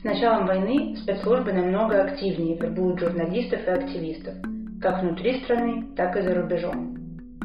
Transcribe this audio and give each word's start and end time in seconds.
С 0.00 0.04
началом 0.04 0.46
войны 0.46 0.96
спецслужбы 0.96 1.52
намного 1.52 2.04
активнее 2.04 2.56
вербуют 2.56 3.00
журналистов 3.00 3.66
и 3.66 3.70
активистов, 3.70 4.34
как 4.80 5.02
внутри 5.02 5.42
страны, 5.42 5.88
так 5.96 6.16
и 6.16 6.22
за 6.22 6.36
рубежом. 6.36 6.96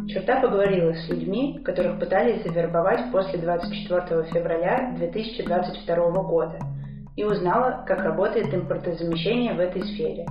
Черта 0.07 0.39
поговорила 0.39 0.93
с 0.93 1.09
людьми, 1.09 1.59
которых 1.65 1.99
пытались 1.99 2.43
завербовать 2.43 3.11
после 3.11 3.39
24 3.39 4.25
февраля 4.25 4.93
2022 4.97 5.95
года, 6.21 6.59
и 7.15 7.23
узнала, 7.23 7.83
как 7.87 8.03
работает 8.03 8.53
импортозамещение 8.53 9.55
в 9.55 9.59
этой 9.59 9.81
сфере, 9.81 10.27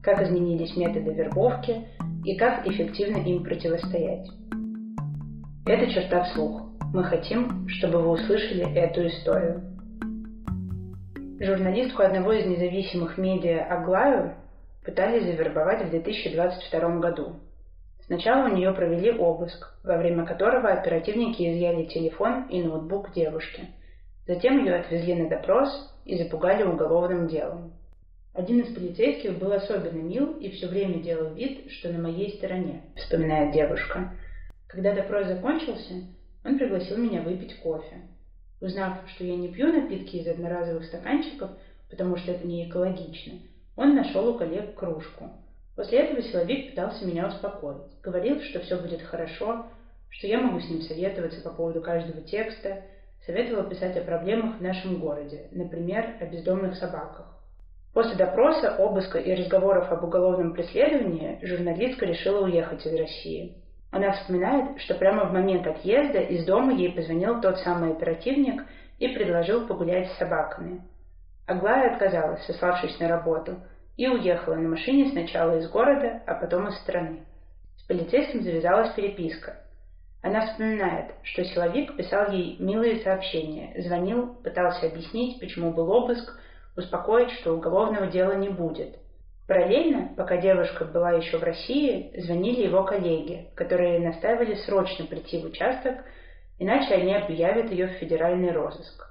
как 0.00 0.22
изменились 0.22 0.76
методы 0.76 1.12
вербовки 1.12 1.88
и 2.24 2.36
как 2.36 2.68
эффективно 2.68 3.16
им 3.16 3.42
противостоять. 3.42 4.28
Это 5.66 5.90
черта 5.90 6.22
вслух. 6.22 6.68
Мы 6.92 7.02
хотим, 7.02 7.66
чтобы 7.66 7.98
вы 7.98 8.10
услышали 8.10 8.72
эту 8.76 9.08
историю. 9.08 9.73
Журналистку 11.40 12.02
одного 12.02 12.32
из 12.32 12.46
независимых 12.46 13.18
медиа 13.18 13.64
Аглаю 13.64 14.36
пытались 14.84 15.24
завербовать 15.24 15.84
в 15.84 15.90
2022 15.90 16.98
году. 17.00 17.40
Сначала 18.06 18.48
у 18.48 18.54
нее 18.54 18.72
провели 18.72 19.10
обыск, 19.10 19.74
во 19.82 19.96
время 19.96 20.26
которого 20.26 20.68
оперативники 20.68 21.42
изъяли 21.42 21.86
телефон 21.86 22.46
и 22.50 22.62
ноутбук 22.62 23.12
девушки. 23.12 23.66
Затем 24.28 24.64
ее 24.64 24.76
отвезли 24.76 25.14
на 25.14 25.28
допрос 25.28 25.68
и 26.04 26.16
запугали 26.16 26.62
уголовным 26.62 27.26
делом. 27.26 27.72
Один 28.32 28.60
из 28.60 28.72
полицейских 28.72 29.36
был 29.36 29.52
особенно 29.52 30.02
мил 30.02 30.34
и 30.38 30.50
все 30.50 30.68
время 30.68 31.02
делал 31.02 31.34
вид, 31.34 31.68
что 31.72 31.88
на 31.88 31.98
моей 31.98 32.36
стороне, 32.36 32.82
вспоминает 32.94 33.52
девушка. 33.52 34.12
Когда 34.68 34.94
допрос 34.94 35.26
закончился, 35.26 35.94
он 36.44 36.58
пригласил 36.58 36.96
меня 36.96 37.22
выпить 37.22 37.58
кофе. 37.58 38.02
Узнав, 38.64 39.06
что 39.08 39.24
я 39.24 39.36
не 39.36 39.48
пью 39.48 39.70
напитки 39.70 40.16
из 40.16 40.26
одноразовых 40.26 40.86
стаканчиков, 40.86 41.50
потому 41.90 42.16
что 42.16 42.32
это 42.32 42.46
не 42.46 42.66
экологично, 42.66 43.34
он 43.76 43.94
нашел 43.94 44.26
у 44.26 44.38
коллег 44.38 44.74
кружку. 44.74 45.32
После 45.76 45.98
этого 45.98 46.22
силовик 46.22 46.70
пытался 46.70 47.04
меня 47.04 47.28
успокоить. 47.28 48.00
Говорил, 48.02 48.40
что 48.40 48.60
все 48.60 48.80
будет 48.80 49.02
хорошо, 49.02 49.66
что 50.08 50.26
я 50.28 50.40
могу 50.40 50.60
с 50.60 50.70
ним 50.70 50.80
советоваться 50.80 51.42
по 51.42 51.50
поводу 51.50 51.82
каждого 51.82 52.22
текста, 52.22 52.84
советовал 53.26 53.68
писать 53.68 53.98
о 53.98 54.00
проблемах 54.00 54.56
в 54.56 54.62
нашем 54.62 54.98
городе, 54.98 55.48
например, 55.50 56.16
о 56.20 56.24
бездомных 56.24 56.76
собаках. 56.76 57.38
После 57.92 58.16
допроса, 58.16 58.76
обыска 58.78 59.18
и 59.18 59.34
разговоров 59.34 59.92
об 59.92 60.04
уголовном 60.04 60.54
преследовании 60.54 61.38
журналистка 61.42 62.06
решила 62.06 62.46
уехать 62.46 62.86
из 62.86 62.94
России. 62.94 63.62
Она 63.94 64.10
вспоминает, 64.10 64.80
что 64.80 64.96
прямо 64.96 65.26
в 65.26 65.32
момент 65.32 65.64
отъезда 65.68 66.18
из 66.18 66.44
дома 66.44 66.72
ей 66.72 66.90
позвонил 66.90 67.40
тот 67.40 67.60
самый 67.60 67.92
оперативник 67.92 68.64
и 68.98 69.06
предложил 69.06 69.68
погулять 69.68 70.10
с 70.10 70.18
собаками. 70.18 70.82
Аглая 71.46 71.92
отказалась, 71.92 72.44
сославшись 72.44 72.98
на 72.98 73.06
работу, 73.06 73.60
и 73.96 74.08
уехала 74.08 74.56
на 74.56 74.68
машине 74.68 75.12
сначала 75.12 75.58
из 75.58 75.70
города, 75.70 76.22
а 76.26 76.34
потом 76.34 76.66
из 76.66 76.76
страны. 76.80 77.20
С 77.76 77.84
полицейским 77.84 78.42
завязалась 78.42 78.92
переписка. 78.94 79.58
Она 80.24 80.44
вспоминает, 80.44 81.12
что 81.22 81.44
силовик 81.44 81.96
писал 81.96 82.32
ей 82.32 82.56
милые 82.58 82.98
сообщения, 82.98 83.80
звонил, 83.80 84.34
пытался 84.42 84.86
объяснить, 84.86 85.38
почему 85.38 85.72
был 85.72 85.88
обыск, 85.88 86.36
успокоить, 86.76 87.30
что 87.30 87.54
уголовного 87.54 88.08
дела 88.08 88.32
не 88.32 88.48
будет– 88.48 88.98
Параллельно, 89.46 90.14
пока 90.16 90.38
девушка 90.38 90.86
была 90.86 91.12
еще 91.12 91.36
в 91.36 91.42
России, 91.42 92.10
звонили 92.18 92.62
его 92.62 92.82
коллеги, 92.84 93.48
которые 93.54 94.00
настаивали 94.00 94.54
срочно 94.54 95.04
прийти 95.06 95.38
в 95.38 95.44
участок, 95.44 95.96
иначе 96.58 96.94
они 96.94 97.14
объявят 97.14 97.70
ее 97.70 97.88
в 97.88 97.98
федеральный 97.98 98.52
розыск. 98.52 99.06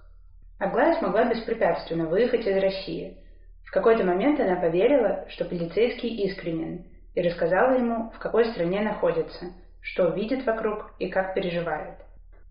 Аглая 0.59 0.95
смогла 0.97 1.25
беспрепятственно 1.25 2.07
выехать 2.07 2.47
из 2.47 2.57
России. 2.57 3.17
В 3.63 3.71
какой-то 3.71 4.03
момент 4.03 4.39
она 4.39 4.55
поверила, 4.55 5.25
что 5.29 5.45
полицейский 5.45 6.25
искренен, 6.25 6.85
и 7.13 7.21
рассказала 7.21 7.77
ему, 7.77 8.09
в 8.09 8.17
какой 8.17 8.45
стране 8.45 8.81
находится, 8.81 9.53
что 9.81 10.09
видит 10.09 10.47
вокруг 10.47 10.95
и 10.97 11.09
как 11.09 11.35
переживает. 11.35 11.97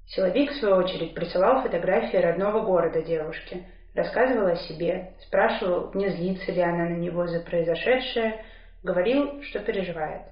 Силовик, 0.07 0.53
в 0.53 0.57
свою 0.57 0.77
очередь, 0.77 1.15
присылал 1.15 1.63
фотографии 1.63 2.17
родного 2.17 2.61
города 2.61 3.03
девушки– 3.03 3.67
рассказывал 3.95 4.47
о 4.47 4.57
себе, 4.57 5.13
спрашивал, 5.27 5.91
не 5.95 6.09
злится 6.09 6.53
ли 6.53 6.61
она 6.61 6.91
на 6.91 6.97
него 6.97 7.27
за 7.27 7.41
произошедшее, 7.41 8.45
говорил, 8.83 9.43
что 9.43 9.61
переживает. 9.61 10.23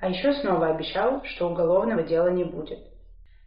А 0.00 0.08
еще 0.08 0.32
снова 0.34 0.68
обещал, 0.68 1.24
что 1.24 1.50
уголовного 1.50 2.02
дела 2.02 2.28
не 2.28 2.44
будет. 2.44 2.78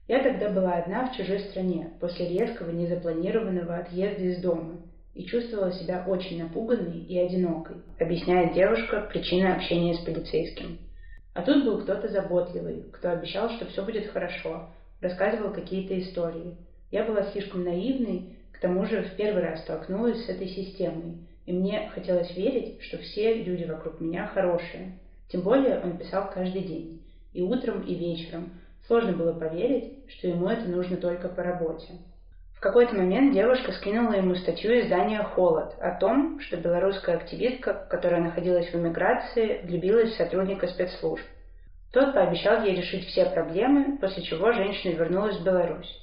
Я 0.07 0.21
тогда 0.21 0.49
была 0.49 0.73
одна 0.73 1.07
в 1.07 1.15
чужой 1.15 1.39
стране, 1.39 1.93
после 2.01 2.27
резкого, 2.27 2.71
незапланированного 2.71 3.77
отъезда 3.77 4.23
из 4.23 4.41
дома, 4.41 4.81
и 5.13 5.25
чувствовала 5.25 5.71
себя 5.71 6.03
очень 6.07 6.41
напуганной 6.41 6.99
и 6.99 7.17
одинокой, 7.17 7.77
объясняет 7.99 8.53
девушка 8.53 9.07
причины 9.09 9.47
общения 9.47 9.93
с 9.93 9.99
полицейским. 9.99 10.79
А 11.33 11.43
тут 11.43 11.63
был 11.63 11.81
кто-то 11.83 12.09
заботливый, 12.09 12.85
кто 12.91 13.11
обещал, 13.11 13.49
что 13.51 13.65
все 13.67 13.85
будет 13.85 14.11
хорошо, 14.11 14.69
рассказывал 14.99 15.53
какие-то 15.53 15.97
истории. 15.99 16.57
Я 16.91 17.05
была 17.05 17.23
слишком 17.31 17.63
наивной, 17.63 18.35
к 18.61 18.67
тому 18.67 18.85
же 18.85 19.01
в 19.01 19.15
первый 19.15 19.41
раз 19.41 19.61
столкнулась 19.61 20.23
с 20.23 20.29
этой 20.29 20.47
системой, 20.47 21.17
и 21.47 21.51
мне 21.51 21.89
хотелось 21.95 22.37
верить, 22.37 22.79
что 22.83 22.99
все 22.99 23.33
люди 23.41 23.63
вокруг 23.63 23.99
меня 23.99 24.27
хорошие. 24.27 24.99
Тем 25.29 25.41
более 25.41 25.79
он 25.79 25.97
писал 25.97 26.29
каждый 26.31 26.61
день, 26.61 27.01
и 27.33 27.41
утром, 27.41 27.81
и 27.81 27.95
вечером. 27.95 28.51
Сложно 28.85 29.13
было 29.13 29.33
поверить, 29.33 30.07
что 30.09 30.27
ему 30.27 30.47
это 30.47 30.69
нужно 30.69 30.97
только 30.97 31.27
по 31.27 31.41
работе. 31.41 31.87
В 32.53 32.59
какой-то 32.59 32.93
момент 32.93 33.33
девушка 33.33 33.71
скинула 33.71 34.13
ему 34.13 34.35
статью 34.35 34.79
издания 34.79 35.23
«Холод» 35.23 35.73
о 35.79 35.99
том, 35.99 36.39
что 36.41 36.57
белорусская 36.57 37.15
активистка, 37.15 37.87
которая 37.89 38.21
находилась 38.21 38.71
в 38.71 38.75
эмиграции, 38.75 39.61
влюбилась 39.63 40.11
в 40.11 40.17
сотрудника 40.17 40.67
спецслужб. 40.67 41.25
Тот 41.91 42.13
пообещал 42.13 42.63
ей 42.63 42.75
решить 42.75 43.07
все 43.07 43.25
проблемы, 43.25 43.97
после 43.97 44.21
чего 44.21 44.51
женщина 44.51 44.91
вернулась 44.91 45.39
в 45.39 45.43
Беларусь. 45.43 45.97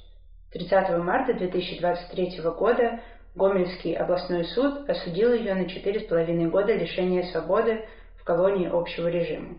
30 0.51 0.97
марта 0.97 1.33
2023 1.33 2.41
года 2.57 2.99
Гомельский 3.35 3.95
областной 3.95 4.45
суд 4.45 4.89
осудил 4.89 5.33
ее 5.33 5.53
на 5.53 5.65
4,5 5.65 6.49
года 6.49 6.73
лишения 6.73 7.23
свободы 7.31 7.85
в 8.19 8.23
колонии 8.23 8.67
общего 8.67 9.07
режима. 9.07 9.57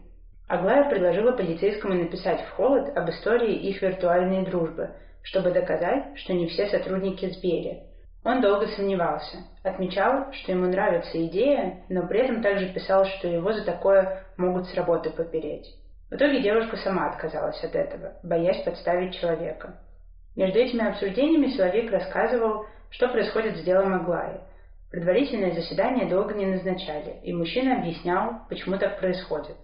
Аглая 0.48 0.90
предложила 0.90 1.30
полицейскому 1.30 1.94
написать 1.94 2.40
в 2.40 2.50
холод 2.56 2.96
об 2.96 3.08
истории 3.08 3.54
их 3.54 3.80
виртуальной 3.80 4.44
дружбы, 4.44 4.90
чтобы 5.22 5.52
доказать, 5.52 6.06
что 6.16 6.32
не 6.32 6.48
все 6.48 6.66
сотрудники 6.66 7.30
Сбери. 7.30 7.84
Он 8.24 8.40
долго 8.40 8.66
сомневался, 8.66 9.38
отмечал, 9.62 10.32
что 10.32 10.50
ему 10.50 10.66
нравится 10.66 11.24
идея, 11.26 11.84
но 11.88 12.06
при 12.08 12.20
этом 12.20 12.42
также 12.42 12.66
писал, 12.72 13.06
что 13.06 13.28
его 13.28 13.52
за 13.52 13.64
такое 13.64 14.24
могут 14.36 14.66
с 14.66 14.74
работы 14.74 15.10
попереть. 15.10 15.72
В 16.10 16.16
итоге 16.16 16.42
девушка 16.42 16.76
сама 16.78 17.10
отказалась 17.10 17.62
от 17.62 17.76
этого, 17.76 18.14
боясь 18.24 18.62
подставить 18.64 19.14
человека. 19.14 19.78
Между 20.36 20.58
этими 20.58 20.86
обсуждениями 20.86 21.56
человек 21.56 21.90
рассказывал, 21.90 22.66
что 22.90 23.08
происходит 23.08 23.56
с 23.56 23.62
делом 23.62 23.94
Аглаи. 23.94 24.40
Предварительное 24.90 25.52
заседание 25.52 26.08
долго 26.08 26.34
не 26.34 26.46
назначали, 26.46 27.20
и 27.22 27.32
мужчина 27.32 27.78
объяснял, 27.78 28.42
почему 28.48 28.76
так 28.76 28.98
происходит. 28.98 29.56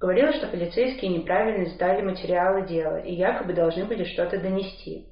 Говорил, 0.00 0.32
что 0.32 0.48
полицейские 0.48 1.12
неправильно 1.12 1.66
сдали 1.66 2.02
материалы 2.02 2.66
дела 2.66 2.96
и 2.96 3.14
якобы 3.14 3.52
должны 3.52 3.84
были 3.84 4.02
что-то 4.02 4.40
донести. 4.40 5.06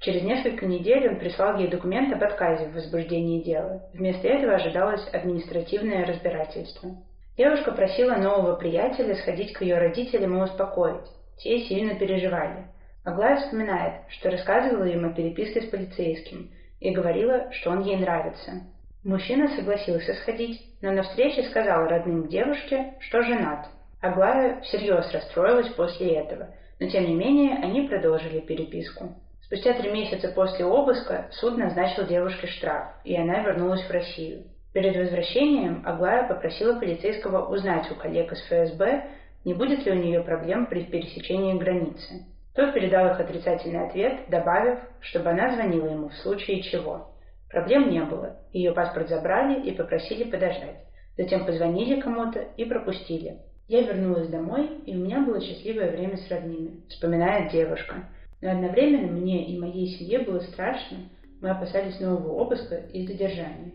Через 0.00 0.22
несколько 0.24 0.66
недель 0.66 1.08
он 1.08 1.18
прислал 1.18 1.58
ей 1.58 1.68
документ 1.68 2.12
об 2.12 2.22
отказе 2.22 2.68
в 2.68 2.74
возбуждении 2.74 3.42
дела. 3.42 3.88
Вместо 3.94 4.28
этого 4.28 4.56
ожидалось 4.56 5.08
административное 5.10 6.04
разбирательство. 6.04 6.90
Девушка 7.38 7.72
просила 7.72 8.16
нового 8.16 8.56
приятеля 8.56 9.14
сходить 9.14 9.54
к 9.54 9.62
ее 9.62 9.78
родителям 9.78 10.36
и 10.36 10.42
успокоить. 10.42 11.08
Те 11.38 11.60
сильно 11.60 11.94
переживали. 11.94 12.66
Аглая 13.06 13.36
вспоминает, 13.36 14.02
что 14.08 14.32
рассказывала 14.32 14.82
им 14.82 15.04
о 15.04 15.12
переписке 15.12 15.62
с 15.62 15.66
полицейским 15.66 16.50
и 16.80 16.90
говорила, 16.90 17.52
что 17.52 17.70
он 17.70 17.82
ей 17.82 17.96
нравится. 17.98 18.64
Мужчина 19.04 19.46
согласился 19.54 20.12
сходить, 20.14 20.60
но 20.82 20.90
на 20.90 21.04
встрече 21.04 21.44
сказал 21.44 21.86
родным 21.86 22.26
девушке, 22.26 22.94
что 22.98 23.22
женат. 23.22 23.68
Аглая 24.00 24.60
всерьез 24.62 25.08
расстроилась 25.12 25.68
после 25.74 26.16
этого, 26.16 26.48
но 26.80 26.88
тем 26.88 27.04
не 27.06 27.14
менее 27.14 27.54
они 27.62 27.86
продолжили 27.86 28.40
переписку. 28.40 29.14
Спустя 29.42 29.74
три 29.74 29.92
месяца 29.92 30.26
после 30.32 30.64
обыска 30.64 31.28
суд 31.30 31.56
назначил 31.56 32.08
девушке 32.08 32.48
штраф, 32.48 32.88
и 33.04 33.16
она 33.16 33.38
вернулась 33.38 33.86
в 33.86 33.90
Россию. 33.92 34.46
Перед 34.72 34.96
возвращением 34.96 35.84
Аглая 35.86 36.26
попросила 36.26 36.76
полицейского 36.76 37.46
узнать 37.54 37.88
у 37.88 37.94
коллег 37.94 38.32
из 38.32 38.42
ФСБ, 38.46 39.04
не 39.44 39.54
будет 39.54 39.86
ли 39.86 39.92
у 39.92 39.94
нее 39.94 40.24
проблем 40.24 40.66
при 40.66 40.82
пересечении 40.82 41.56
границы. 41.56 42.26
Тот 42.56 42.72
передал 42.72 43.12
их 43.12 43.20
отрицательный 43.20 43.86
ответ, 43.86 44.20
добавив, 44.30 44.78
чтобы 45.00 45.28
она 45.28 45.54
звонила 45.54 45.88
ему 45.88 46.08
в 46.08 46.14
случае 46.14 46.62
чего. 46.62 47.12
Проблем 47.50 47.90
не 47.90 48.02
было. 48.02 48.38
Ее 48.50 48.72
паспорт 48.72 49.10
забрали 49.10 49.60
и 49.60 49.72
попросили 49.72 50.24
подождать. 50.24 50.86
Затем 51.18 51.44
позвонили 51.44 52.00
кому-то 52.00 52.40
и 52.56 52.64
пропустили. 52.64 53.40
Я 53.68 53.82
вернулась 53.82 54.28
домой, 54.28 54.70
и 54.86 54.96
у 54.96 54.98
меня 54.98 55.20
было 55.20 55.40
счастливое 55.40 55.90
время 55.90 56.16
с 56.16 56.30
родными, 56.30 56.80
вспоминает 56.88 57.52
девушка. 57.52 58.08
Но 58.40 58.50
одновременно 58.52 59.12
мне 59.12 59.46
и 59.46 59.58
моей 59.58 59.88
семье 59.98 60.20
было 60.20 60.40
страшно. 60.40 60.98
Мы 61.42 61.50
опасались 61.50 62.00
нового 62.00 62.40
обыска 62.40 62.76
и 62.76 63.06
задержания. 63.06 63.72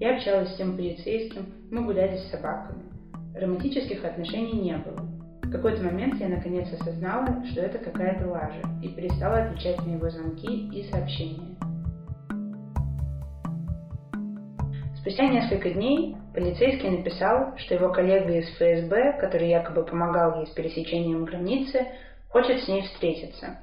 Я 0.00 0.16
общалась 0.16 0.52
с 0.52 0.56
тем 0.56 0.76
полицейским, 0.76 1.46
мы 1.70 1.84
гуляли 1.84 2.18
с 2.18 2.30
собаками. 2.30 2.84
Романтических 3.34 4.04
отношений 4.04 4.60
не 4.60 4.76
было. 4.76 5.17
В 5.48 5.50
какой-то 5.50 5.82
момент 5.82 6.20
я 6.20 6.28
наконец 6.28 6.70
осознала, 6.74 7.42
что 7.46 7.62
это 7.62 7.78
какая-то 7.78 8.28
лажа, 8.28 8.60
и 8.82 8.88
перестала 8.88 9.44
отвечать 9.44 9.78
на 9.86 9.92
его 9.92 10.10
звонки 10.10 10.68
и 10.68 10.90
сообщения. 10.90 11.56
Спустя 15.00 15.26
несколько 15.26 15.70
дней 15.70 16.16
полицейский 16.34 16.90
написал, 16.90 17.56
что 17.56 17.76
его 17.76 17.90
коллега 17.90 18.30
из 18.34 18.46
ФСБ, 18.56 19.18
который 19.18 19.48
якобы 19.48 19.86
помогал 19.86 20.40
ей 20.40 20.48
с 20.48 20.50
пересечением 20.50 21.24
границы, 21.24 21.86
хочет 22.28 22.62
с 22.62 22.68
ней 22.68 22.82
встретиться. 22.82 23.56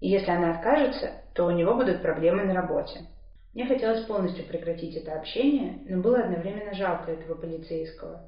И 0.00 0.10
если 0.10 0.30
она 0.30 0.52
откажется, 0.52 1.10
то 1.34 1.46
у 1.46 1.50
него 1.50 1.74
будут 1.74 2.02
проблемы 2.02 2.44
на 2.44 2.54
работе. 2.54 3.00
Мне 3.52 3.66
хотелось 3.66 4.04
полностью 4.04 4.46
прекратить 4.46 4.94
это 4.94 5.18
общение, 5.18 5.80
но 5.88 6.00
было 6.00 6.20
одновременно 6.20 6.72
жалко 6.72 7.10
этого 7.10 7.34
полицейского. 7.34 8.20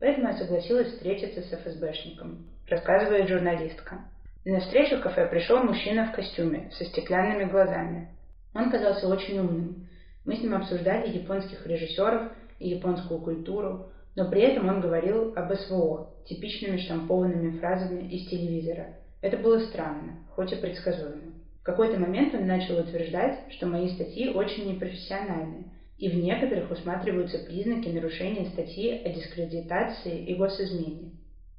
Поэтому 0.00 0.28
я 0.28 0.38
согласилась 0.38 0.88
встретиться 0.88 1.42
с 1.42 1.52
ФСБшником, 1.52 2.46
рассказывает 2.68 3.28
журналистка. 3.28 4.00
На 4.46 4.60
встречу 4.60 4.96
в 4.96 5.02
кафе 5.02 5.26
пришел 5.26 5.62
мужчина 5.62 6.06
в 6.06 6.12
костюме, 6.16 6.70
со 6.72 6.86
стеклянными 6.86 7.44
глазами. 7.44 8.08
Он 8.54 8.70
казался 8.70 9.06
очень 9.06 9.38
умным. 9.38 9.86
Мы 10.24 10.36
с 10.36 10.40
ним 10.40 10.54
обсуждали 10.54 11.10
японских 11.10 11.66
режиссеров 11.66 12.32
и 12.58 12.70
японскую 12.70 13.20
культуру, 13.20 13.90
но 14.16 14.30
при 14.30 14.40
этом 14.40 14.68
он 14.68 14.80
говорил 14.80 15.34
об 15.36 15.52
СВО, 15.54 16.10
типичными 16.26 16.78
штампованными 16.78 17.58
фразами 17.58 18.08
из 18.08 18.28
телевизора. 18.28 18.94
Это 19.20 19.36
было 19.36 19.58
странно, 19.66 20.20
хоть 20.34 20.52
и 20.52 20.56
предсказуемо. 20.56 21.34
В 21.60 21.62
какой-то 21.62 22.00
момент 22.00 22.34
он 22.34 22.46
начал 22.46 22.78
утверждать, 22.78 23.38
что 23.50 23.66
мои 23.66 23.90
статьи 23.90 24.30
очень 24.30 24.72
непрофессиональны, 24.72 25.64
и 26.00 26.08
в 26.08 26.14
некоторых 26.14 26.70
усматриваются 26.70 27.38
признаки 27.44 27.90
нарушения 27.90 28.46
статьи 28.46 29.02
о 29.04 29.10
дискредитации 29.10 30.24
и 30.24 30.34
госизмене. 30.34 31.12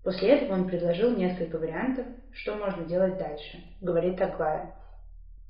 После 0.04 0.30
этого 0.30 0.54
он 0.54 0.68
предложил 0.68 1.16
несколько 1.16 1.60
вариантов, 1.60 2.08
что 2.34 2.56
можно 2.56 2.86
делать 2.86 3.20
дальше, 3.20 3.60
говорит 3.82 4.20
Аглая. 4.20 4.74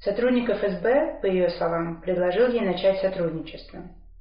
Сотрудник 0.01 0.49
ФСБ, 0.49 1.19
по 1.21 1.25
ее 1.25 1.49
словам, 1.51 2.01
предложил 2.01 2.49
ей 2.49 2.59
начать 2.59 2.99
сотрудничество. 2.99 3.79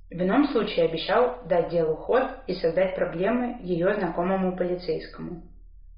В 0.09 0.15
ином 0.15 0.47
случае 0.49 0.87
обещал 0.87 1.39
дать 1.47 1.71
делу 1.71 1.97
ход 1.97 2.31
и 2.47 2.55
создать 2.55 2.95
проблемы 2.95 3.57
ее 3.63 3.95
знакомому 3.95 4.57
полицейскому. 4.57 5.43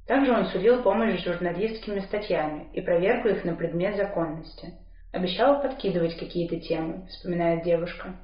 Также 0.07 0.33
он 0.33 0.47
сулил 0.47 0.83
помощь 0.83 1.23
журналистскими 1.23 2.01
статьями 2.01 2.69
и 2.73 2.81
проверку 2.81 3.29
их 3.29 3.45
на 3.45 3.55
предмет 3.55 3.97
законности. 3.97 4.75
Обещал 5.13 5.61
подкидывать 5.61 6.17
какие-то 6.19 6.59
темы, 6.59 7.07
вспоминает 7.09 7.65
девушка. 7.65 8.15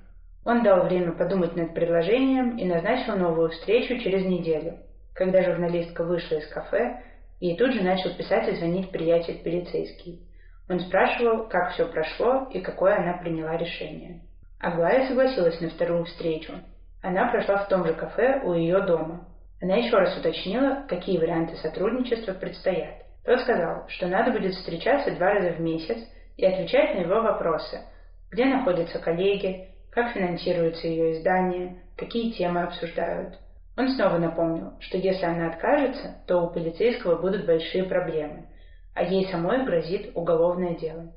Он 0.48 0.62
дал 0.62 0.86
время 0.86 1.12
подумать 1.12 1.54
над 1.56 1.74
предложением 1.74 2.56
и 2.56 2.64
назначил 2.64 3.18
новую 3.18 3.50
встречу 3.50 3.98
через 3.98 4.24
неделю. 4.24 4.78
Когда 5.14 5.42
журналистка 5.42 6.04
вышла 6.04 6.36
из 6.36 6.46
кафе, 6.48 7.02
ей 7.38 7.54
тут 7.58 7.74
же 7.74 7.82
начал 7.82 8.16
писать 8.16 8.48
и 8.48 8.54
звонить 8.54 8.90
приятель 8.90 9.42
полицейский. 9.44 10.22
Он 10.70 10.80
спрашивал, 10.80 11.48
как 11.48 11.72
все 11.72 11.84
прошло 11.84 12.48
и 12.50 12.60
какое 12.60 12.96
она 12.96 13.18
приняла 13.18 13.58
решение. 13.58 14.22
Аглая 14.58 15.06
согласилась 15.06 15.60
на 15.60 15.68
вторую 15.68 16.06
встречу. 16.06 16.54
Она 17.02 17.30
прошла 17.30 17.58
в 17.58 17.68
том 17.68 17.86
же 17.86 17.92
кафе 17.92 18.40
у 18.42 18.54
ее 18.54 18.80
дома. 18.86 19.28
Она 19.60 19.74
еще 19.74 19.98
раз 19.98 20.16
уточнила, 20.16 20.86
какие 20.88 21.18
варианты 21.18 21.56
сотрудничества 21.56 22.32
предстоят. 22.32 22.94
Тот 23.22 23.38
сказал, 23.40 23.86
что 23.88 24.06
надо 24.06 24.30
будет 24.30 24.54
встречаться 24.54 25.14
два 25.14 25.34
раза 25.34 25.50
в 25.50 25.60
месяц 25.60 25.98
и 26.38 26.46
отвечать 26.46 26.94
на 26.94 27.00
его 27.00 27.20
вопросы. 27.20 27.82
Где 28.30 28.46
находятся 28.46 28.98
коллеги, 28.98 29.67
как 29.90 30.12
финансируется 30.12 30.87
ее 30.87 31.12
издание, 31.12 31.82
какие 31.96 32.32
темы 32.32 32.62
обсуждают. 32.62 33.38
Он 33.76 33.88
снова 33.90 34.19
напомнил, 34.19 34.73
что 34.81 34.99
если 34.99 35.25
она 35.25 35.49
откажется, 35.49 36.17
то 36.26 36.43
у 36.43 36.50
полицейского 36.50 37.20
будут 37.20 37.46
большие 37.46 37.85
проблемы, 37.85 38.46
а 38.94 39.05
ей 39.05 39.26
самой 39.31 39.64
грозит 39.64 40.11
уголовное 40.14 40.75
дело. 40.75 41.12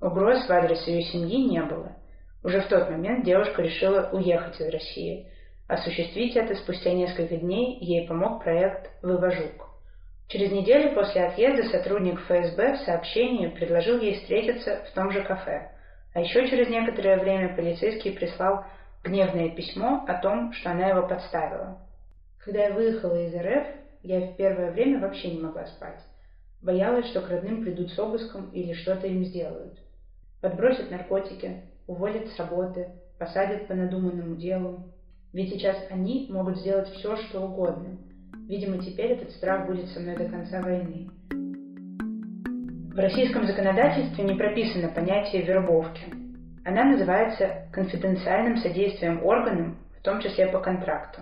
Угроз 0.00 0.46
в 0.46 0.50
адрес 0.50 0.86
ее 0.86 1.02
семьи 1.02 1.48
не 1.48 1.62
было. 1.62 1.96
Уже 2.44 2.60
в 2.60 2.68
тот 2.68 2.90
момент 2.90 3.24
девушка 3.24 3.62
решила 3.62 4.10
уехать 4.12 4.60
из 4.60 4.68
России– 4.68 5.30
Осуществить 5.68 6.36
это 6.36 6.54
спустя 6.54 6.92
несколько 6.92 7.36
дней 7.36 7.78
ей 7.80 8.06
помог 8.06 8.44
проект 8.44 8.88
«Вывожук». 9.02 9.68
Через 10.28 10.52
неделю 10.52 10.94
после 10.94 11.24
отъезда 11.24 11.64
сотрудник 11.64 12.20
ФСБ 12.20 12.74
в 12.74 12.80
сообщении 12.82 13.48
предложил 13.48 14.00
ей 14.00 14.14
встретиться 14.14 14.84
в 14.88 14.94
том 14.94 15.10
же 15.10 15.24
кафе. 15.24 15.72
А 16.16 16.20
еще 16.20 16.48
через 16.48 16.70
некоторое 16.70 17.18
время 17.18 17.54
полицейский 17.54 18.10
прислал 18.12 18.64
гневное 19.04 19.50
письмо 19.50 20.02
о 20.08 20.14
том, 20.14 20.50
что 20.54 20.70
она 20.70 20.88
его 20.88 21.06
подставила. 21.06 21.76
Когда 22.42 22.68
я 22.68 22.72
выехала 22.72 23.22
из 23.22 23.34
РФ, 23.34 23.66
я 24.02 24.20
в 24.20 24.36
первое 24.36 24.70
время 24.70 24.98
вообще 24.98 25.32
не 25.32 25.42
могла 25.42 25.66
спать. 25.66 26.00
Боялась, 26.62 27.04
что 27.08 27.20
к 27.20 27.28
родным 27.28 27.62
придут 27.62 27.90
с 27.90 27.98
обыском 27.98 28.48
или 28.52 28.72
что-то 28.72 29.06
им 29.06 29.26
сделают. 29.26 29.78
Подбросят 30.40 30.90
наркотики, 30.90 31.64
уволят 31.86 32.28
с 32.28 32.38
работы, 32.38 32.92
посадят 33.18 33.68
по 33.68 33.74
надуманному 33.74 34.36
делу, 34.36 34.84
ведь 35.34 35.50
сейчас 35.50 35.76
они 35.90 36.28
могут 36.30 36.56
сделать 36.60 36.88
все, 36.94 37.14
что 37.16 37.42
угодно. 37.42 37.98
Видимо, 38.48 38.82
теперь 38.82 39.12
этот 39.12 39.32
страх 39.32 39.66
будет 39.66 39.90
со 39.90 40.00
мной 40.00 40.16
до 40.16 40.30
конца 40.30 40.62
войны. 40.62 41.10
В 42.96 42.98
российском 42.98 43.46
законодательстве 43.46 44.24
не 44.24 44.36
прописано 44.36 44.88
понятие 44.88 45.42
вербовки. 45.42 46.00
Она 46.64 46.82
называется 46.84 47.68
конфиденциальным 47.70 48.56
содействием 48.56 49.22
органам, 49.22 49.76
в 50.00 50.02
том 50.02 50.18
числе 50.22 50.46
по 50.46 50.60
контракту. 50.60 51.20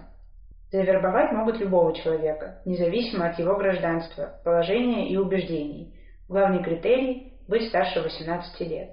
Завербовать 0.70 1.32
могут 1.32 1.58
любого 1.58 1.92
человека, 1.92 2.60
независимо 2.64 3.26
от 3.26 3.40
его 3.40 3.56
гражданства, 3.56 4.38
положения 4.44 5.08
и 5.08 5.16
убеждений. 5.16 5.92
Главный 6.28 6.62
критерий– 6.62 7.32
быть 7.48 7.66
старше 7.70 8.02
18 8.02 8.60
лет. 8.68 8.90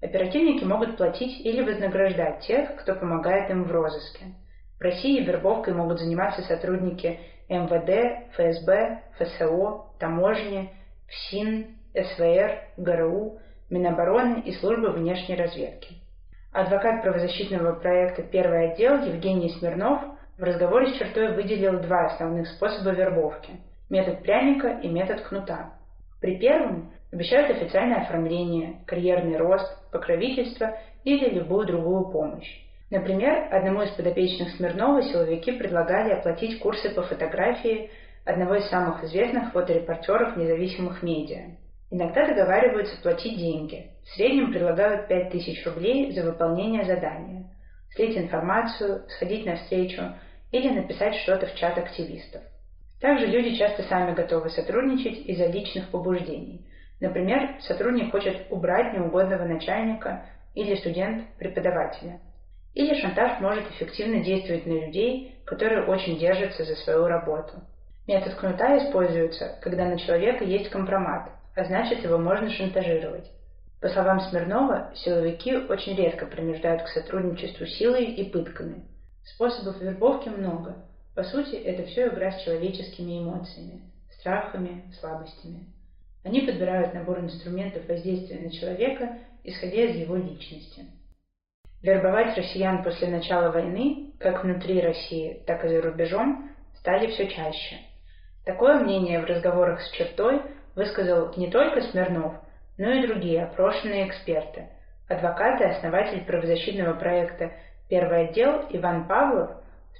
Оперативники 0.00 0.62
могут 0.62 0.96
платить 0.96 1.44
или 1.44 1.62
вознаграждать 1.62 2.46
тех, 2.46 2.76
кто 2.76 2.94
помогает 2.94 3.50
им 3.50 3.64
в 3.64 3.72
розыске– 3.72 4.26
в 4.78 4.82
России 4.82 5.24
вербовкой 5.24 5.72
могут 5.72 5.98
заниматься 5.98 6.42
сотрудники 6.42 7.18
МВД, 7.48 8.28
ФСБ, 8.34 9.00
ФСО, 9.18 9.86
таможни, 9.98 10.72
ФСИН, 11.08 11.76
СВР, 11.94 12.60
ГРУ, 12.76 13.38
Минобороны 13.70 14.40
и 14.40 14.52
службы 14.52 14.90
внешней 14.90 15.36
разведки. 15.36 15.94
Адвокат 16.52 17.02
правозащитного 17.02 17.72
проекта 17.72 18.22
«Первый 18.22 18.72
отдел» 18.72 19.02
Евгений 19.04 19.48
Смирнов 19.50 20.02
в 20.38 20.42
разговоре 20.42 20.88
с 20.88 20.98
чертой 20.98 21.34
выделил 21.34 21.80
два 21.80 22.06
основных 22.06 22.48
способа 22.48 22.90
вербовки– 22.90 23.50
метод 23.90 24.22
пряника 24.22 24.68
и 24.82 24.88
метод 24.88 25.22
кнута. 25.22 25.72
При 26.20 26.38
первом 26.38 26.92
обещают 27.12 27.50
официальное 27.50 28.02
оформление, 28.02 28.80
карьерный 28.86 29.36
рост, 29.36 29.66
покровительство 29.90 30.76
или 31.04 31.30
любую 31.30 31.66
другую 31.66 32.10
помощь. 32.10 32.64
Например, 32.90 33.48
одному 33.50 33.82
из 33.82 33.90
подопечных 33.90 34.50
Смирнова 34.50 35.02
силовики 35.02 35.52
предлагали 35.52 36.12
оплатить 36.12 36.58
курсы 36.60 36.94
по 36.94 37.02
фотографии 37.02 37.90
одного 38.24 38.56
из 38.56 38.68
самых 38.68 39.02
известных 39.04 39.52
фоторепортеров 39.52 40.36
независимых 40.36 41.02
медиа. 41.02 41.56
Иногда 41.94 42.26
договариваются 42.26 43.00
платить 43.00 43.38
деньги. 43.38 43.92
В 44.02 44.16
среднем 44.16 44.50
предлагают 44.50 45.06
5000 45.06 45.64
рублей 45.64 46.10
за 46.10 46.24
выполнение 46.24 46.84
задания, 46.84 47.44
слить 47.94 48.18
информацию, 48.18 49.04
сходить 49.10 49.46
на 49.46 49.54
встречу 49.54 50.02
или 50.50 50.70
написать 50.70 51.14
что-то 51.14 51.46
в 51.46 51.54
чат 51.54 51.78
активистов. 51.78 52.42
Также 53.00 53.26
люди 53.26 53.54
часто 53.54 53.84
сами 53.84 54.12
готовы 54.12 54.50
сотрудничать 54.50 55.24
из-за 55.24 55.46
личных 55.46 55.88
побуждений. 55.90 56.66
Например, 56.98 57.58
сотрудник 57.60 58.10
хочет 58.10 58.44
убрать 58.50 58.92
неугодного 58.92 59.44
начальника 59.44 60.26
или 60.56 60.74
студент 60.74 61.28
преподавателя– 61.38 62.18
или 62.74 63.00
шантаж 63.00 63.38
может 63.38 63.70
эффективно 63.70 64.18
действовать 64.24 64.66
на 64.66 64.86
людей, 64.86 65.36
которые 65.46 65.84
очень 65.84 66.18
держатся 66.18 66.64
за 66.64 66.74
свою 66.74 67.06
работу. 67.06 67.52
Метод 68.08 68.34
кнута 68.34 68.78
используется, 68.78 69.60
когда 69.62 69.84
на 69.84 69.96
человека 69.96 70.42
есть 70.42 70.70
компромат, 70.70 71.30
а 71.56 71.64
значит 71.64 72.02
его 72.02 72.18
можно 72.18 72.50
шантажировать. 72.50 73.30
По 73.80 73.88
словам 73.88 74.20
Смирнова, 74.20 74.92
силовики 74.94 75.54
очень 75.56 75.94
редко 75.94 76.26
принуждают 76.26 76.82
к 76.82 76.88
сотрудничеству 76.88 77.66
силой 77.66 78.06
и 78.06 78.30
пытками. 78.30 78.84
Способов 79.24 79.80
вербовки 79.80 80.28
много. 80.28 80.76
По 81.14 81.22
сути, 81.22 81.54
это 81.56 81.84
все 81.84 82.08
игра 82.08 82.32
с 82.32 82.42
человеческими 82.42 83.22
эмоциями, 83.22 83.82
страхами, 84.18 84.90
слабостями. 84.98 85.66
Они 86.24 86.40
подбирают 86.40 86.94
набор 86.94 87.20
инструментов 87.20 87.86
воздействия 87.86 88.40
на 88.40 88.50
человека, 88.50 89.18
исходя 89.44 89.84
из 89.84 89.96
его 89.96 90.16
личности. 90.16 90.86
Вербовать 91.82 92.36
россиян 92.36 92.82
после 92.82 93.08
начала 93.08 93.50
войны, 93.50 94.14
как 94.18 94.42
внутри 94.42 94.80
России, 94.80 95.42
так 95.46 95.62
и 95.64 95.68
за 95.68 95.82
рубежом, 95.82 96.50
стали 96.78 97.08
все 97.08 97.28
чаще. 97.28 97.76
Такое 98.46 98.80
мнение 98.80 99.20
в 99.20 99.26
разговорах 99.26 99.82
с 99.82 99.90
чертой 99.90 100.40
высказал 100.74 101.32
не 101.36 101.50
только 101.50 101.82
Смирнов, 101.82 102.34
но 102.78 102.90
и 102.90 103.06
другие 103.06 103.44
опрошенные 103.44 104.08
эксперты. 104.08 104.68
Адвокат 105.08 105.60
и 105.60 105.64
основатель 105.64 106.24
правозащитного 106.24 106.94
проекта 106.94 107.52
первый 107.88 108.28
отдел 108.28 108.66
Иван 108.70 109.06
Павлов, 109.06 109.50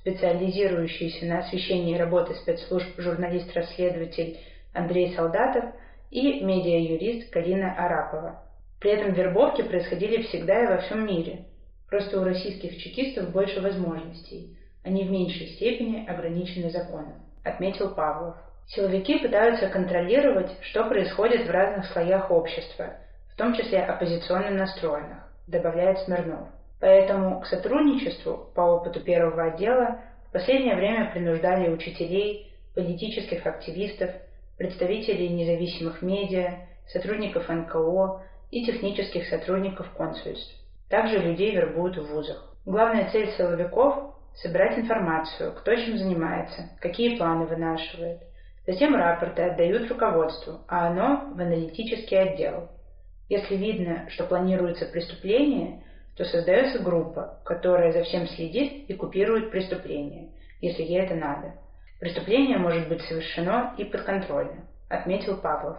специализирующийся 0.01 1.27
на 1.27 1.39
освещении 1.41 1.97
работы 1.97 2.35
спецслужб 2.35 2.99
журналист-расследователь 2.99 4.39
Андрей 4.73 5.15
Солдатов 5.15 5.65
и 6.11 6.41
медиа-юрист 6.45 7.33
Галина 7.33 7.75
Арапова. 7.75 8.43
При 8.81 8.93
этом 8.93 9.13
вербовки 9.13 9.63
происходили 9.63 10.23
всегда 10.23 10.63
и 10.63 10.67
во 10.67 10.79
всем 10.79 11.07
мире. 11.07 11.47
Просто 11.89 12.21
у 12.21 12.25
российских 12.25 12.77
чекистов 12.79 13.31
больше 13.31 13.61
возможностей. 13.61 14.59
Они 14.83 15.05
в 15.05 15.11
меньшей 15.11 15.49
степени 15.55 16.07
ограничены 16.07 16.71
законом, 16.71 17.15
отметил 17.45 17.95
Павлов. 17.95 18.37
Силовики 18.67 19.19
пытаются 19.19 19.69
контролировать, 19.69 20.51
что 20.63 20.85
происходит 20.85 21.47
в 21.47 21.51
разных 21.51 21.87
слоях 21.87 22.31
общества, 22.31 22.95
в 23.33 23.37
том 23.37 23.55
числе 23.55 23.83
оппозиционно 23.83 24.51
настроенных, 24.51 25.19
добавляет 25.47 25.99
Смирнов. 26.01 26.49
Поэтому 26.81 27.41
к 27.41 27.47
сотрудничеству 27.47 28.51
по 28.55 28.61
опыту 28.63 29.01
первого 29.01 29.45
отдела 29.45 30.01
в 30.29 30.33
последнее 30.33 30.77
время 30.77 31.11
принуждали 31.13 31.71
учителей, 31.71 32.53
политических 32.75 33.47
активистов, 33.47 34.11
представителей 34.57 35.29
независимых 35.29 36.03
медиа, 36.03 36.67
сотрудников 36.89 37.49
НКО 37.49 38.23
и 38.51 38.65
технических 38.65 39.27
сотрудников 39.29 39.91
консульств. 39.91 40.55
Также 40.89 41.19
людей 41.19 41.55
вербуют 41.55 41.97
в 41.97 42.07
вузах. 42.13 42.55
Главная 42.65 43.11
цель 43.11 43.31
силовиков– 43.33 44.15
собирать 44.35 44.79
информацию, 44.79 45.53
кто 45.53 45.75
чем 45.75 45.99
занимается, 45.99 46.71
какие 46.81 47.17
планы 47.17 47.47
вынашивает. 47.47 48.21
Затем 48.67 48.95
рапорты 48.95 49.43
отдают 49.43 49.91
руководству, 49.91 50.61
а 50.69 50.89
оно– 50.89 51.33
в 51.35 51.41
аналитический 51.41 52.19
отдел. 52.19 52.71
Если 53.29 53.57
видно, 53.57 54.09
что 54.11 54.25
планируется 54.25 54.87
преступление, 54.87 55.83
то 56.17 56.25
создается 56.25 56.79
группа, 56.79 57.41
которая 57.45 57.93
за 57.93 58.05
всем 58.05 58.27
следит 58.29 58.89
и 58.89 58.95
купирует 58.95 59.51
преступление, 59.51 60.31
если 60.61 60.83
ей 60.83 61.01
это 61.01 61.15
надо. 61.15 61.55
Преступление 62.01 62.59
может 62.59 62.89
быть 62.89 63.03
совершено 63.03 63.75
и 63.77 63.85
подконтрольно, 63.85 64.67
отметил 64.89 65.37
Павлов. 65.37 65.79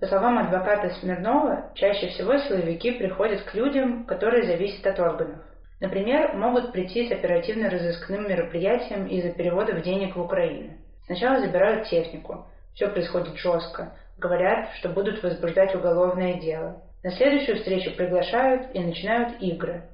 По 0.00 0.06
словам 0.06 0.38
адвоката 0.38 0.90
Смирнова, 0.90 1.72
чаще 1.74 2.08
всего 2.08 2.38
силовики 2.38 2.92
приходят 2.92 3.42
к 3.42 3.54
людям, 3.54 4.06
которые 4.06 4.46
зависят 4.46 4.86
от 4.86 4.98
органов. 5.00 5.40
Например, 5.80 6.36
могут 6.36 6.72
прийти 6.72 7.08
с 7.08 7.12
оперативно-розыскным 7.12 8.28
мероприятием 8.28 9.06
из-за 9.06 9.32
переводов 9.32 9.82
денег 9.82 10.16
в 10.16 10.20
Украину. 10.20 10.74
Сначала 11.08 11.40
забирают 11.40 11.88
технику. 11.88 12.44
Все 12.74 12.86
происходит 12.88 13.34
жестко. 13.38 13.94
Говорят, 14.18 14.68
что 14.74 14.90
будут 14.90 15.22
возбуждать 15.22 15.74
уголовное 15.74 16.34
дело. 16.34 16.82
На 17.02 17.10
следующую 17.12 17.56
встречу 17.56 17.96
приглашают 17.96 18.74
и 18.74 18.80
начинают 18.80 19.40
игры. 19.40 19.84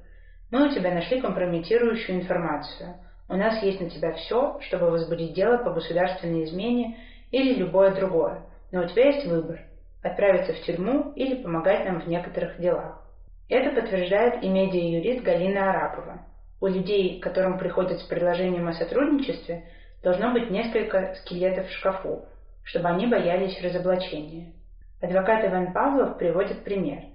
Мы 0.51 0.67
у 0.67 0.73
тебя 0.73 0.93
нашли 0.93 1.21
компрометирующую 1.21 2.19
информацию. 2.19 2.95
У 3.29 3.35
нас 3.35 3.63
есть 3.63 3.79
на 3.79 3.89
тебя 3.89 4.11
все, 4.11 4.59
чтобы 4.67 4.91
возбудить 4.91 5.33
дело 5.33 5.57
по 5.57 5.71
государственной 5.71 6.43
измене 6.43 6.97
или 7.31 7.53
любое 7.55 7.95
другое. 7.95 8.41
Но 8.73 8.83
у 8.83 8.87
тебя 8.87 9.05
есть 9.11 9.25
выбор– 9.25 9.61
отправиться 10.03 10.51
в 10.51 10.61
тюрьму 10.63 11.13
или 11.15 11.41
помогать 11.41 11.85
нам 11.85 12.01
в 12.01 12.07
некоторых 12.09 12.59
делах. 12.59 13.01
Это 13.47 13.73
подтверждает 13.73 14.43
и 14.43 14.49
медиа-юрист 14.49 15.23
Галина 15.23 15.69
Арапова. 15.69 16.25
У 16.59 16.67
людей, 16.67 17.21
которым 17.21 17.57
приходят 17.57 17.99
с 18.01 18.03
предложением 18.03 18.67
о 18.67 18.73
сотрудничестве, 18.73 19.63
должно 20.05 20.31
быть 20.31 20.51
несколько 20.51 21.15
скелетов 21.15 21.67
в 21.67 21.71
шкафу, 21.71 22.25
чтобы 22.63 22.89
они 22.89 23.07
боялись 23.07 23.59
разоблачения. 23.63 24.53
Адвокат 25.01 25.43
Иван 25.45 25.73
Павлов 25.73 26.19
приводит 26.19 26.63
пример. 26.63 27.05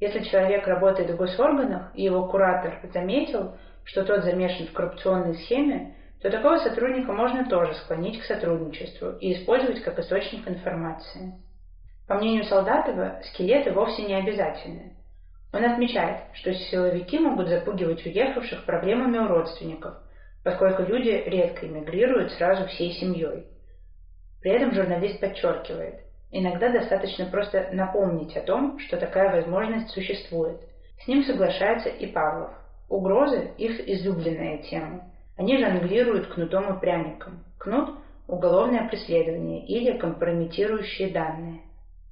Если 0.00 0.24
человек 0.24 0.66
работает 0.66 1.10
в 1.10 1.16
госорганах 1.16 1.92
и 1.94 2.02
его 2.02 2.26
куратор 2.26 2.80
заметил, 2.92 3.56
что 3.84 4.04
тот 4.04 4.24
замешан 4.24 4.66
в 4.66 4.72
коррупционной 4.72 5.36
схеме, 5.36 5.94
то 6.20 6.28
такого 6.28 6.56
сотрудника 6.56 7.12
можно 7.12 7.48
тоже 7.48 7.74
склонить 7.74 8.20
к 8.20 8.24
сотрудничеству 8.24 9.12
и 9.20 9.32
использовать 9.34 9.80
как 9.84 10.00
источник 10.00 10.48
информации. 10.48 11.34
По 12.08 12.16
мнению 12.16 12.42
Солдатова, 12.44 13.20
скелеты 13.26 13.72
вовсе 13.72 14.02
не 14.02 14.14
обязательны. 14.14 14.94
Он 15.52 15.64
отмечает, 15.64 16.22
что 16.32 16.52
силовики 16.52 17.20
могут 17.20 17.48
запугивать 17.48 18.04
уехавших 18.04 18.64
проблемами 18.64 19.18
у 19.18 19.28
родственников, 19.28 19.94
поскольку 20.44 20.82
люди 20.82 21.10
редко 21.26 21.66
эмигрируют 21.66 22.32
сразу 22.32 22.66
всей 22.66 22.92
семьей. 22.92 23.46
При 24.40 24.52
этом 24.52 24.72
журналист 24.72 25.20
подчеркивает, 25.20 26.00
иногда 26.30 26.70
достаточно 26.70 27.26
просто 27.26 27.68
напомнить 27.72 28.36
о 28.36 28.42
том, 28.42 28.78
что 28.78 28.96
такая 28.96 29.30
возможность 29.34 29.90
существует. 29.90 30.60
С 31.02 31.08
ним 31.08 31.24
соглашается 31.24 31.88
и 31.88 32.06
Павлов. 32.06 32.50
Угрозы– 32.88 33.52
их 33.58 33.86
излюбленная 33.88 34.58
тема. 34.62 35.04
Они 35.36 35.58
жонглируют 35.58 36.28
кнутом 36.28 36.74
и 36.74 36.80
пряником. 36.80 37.44
Кнут– 37.58 37.96
уголовное 38.28 38.88
преследование 38.88 39.64
или 39.66 39.96
компрометирующие 39.96 41.10
данные. 41.10 41.60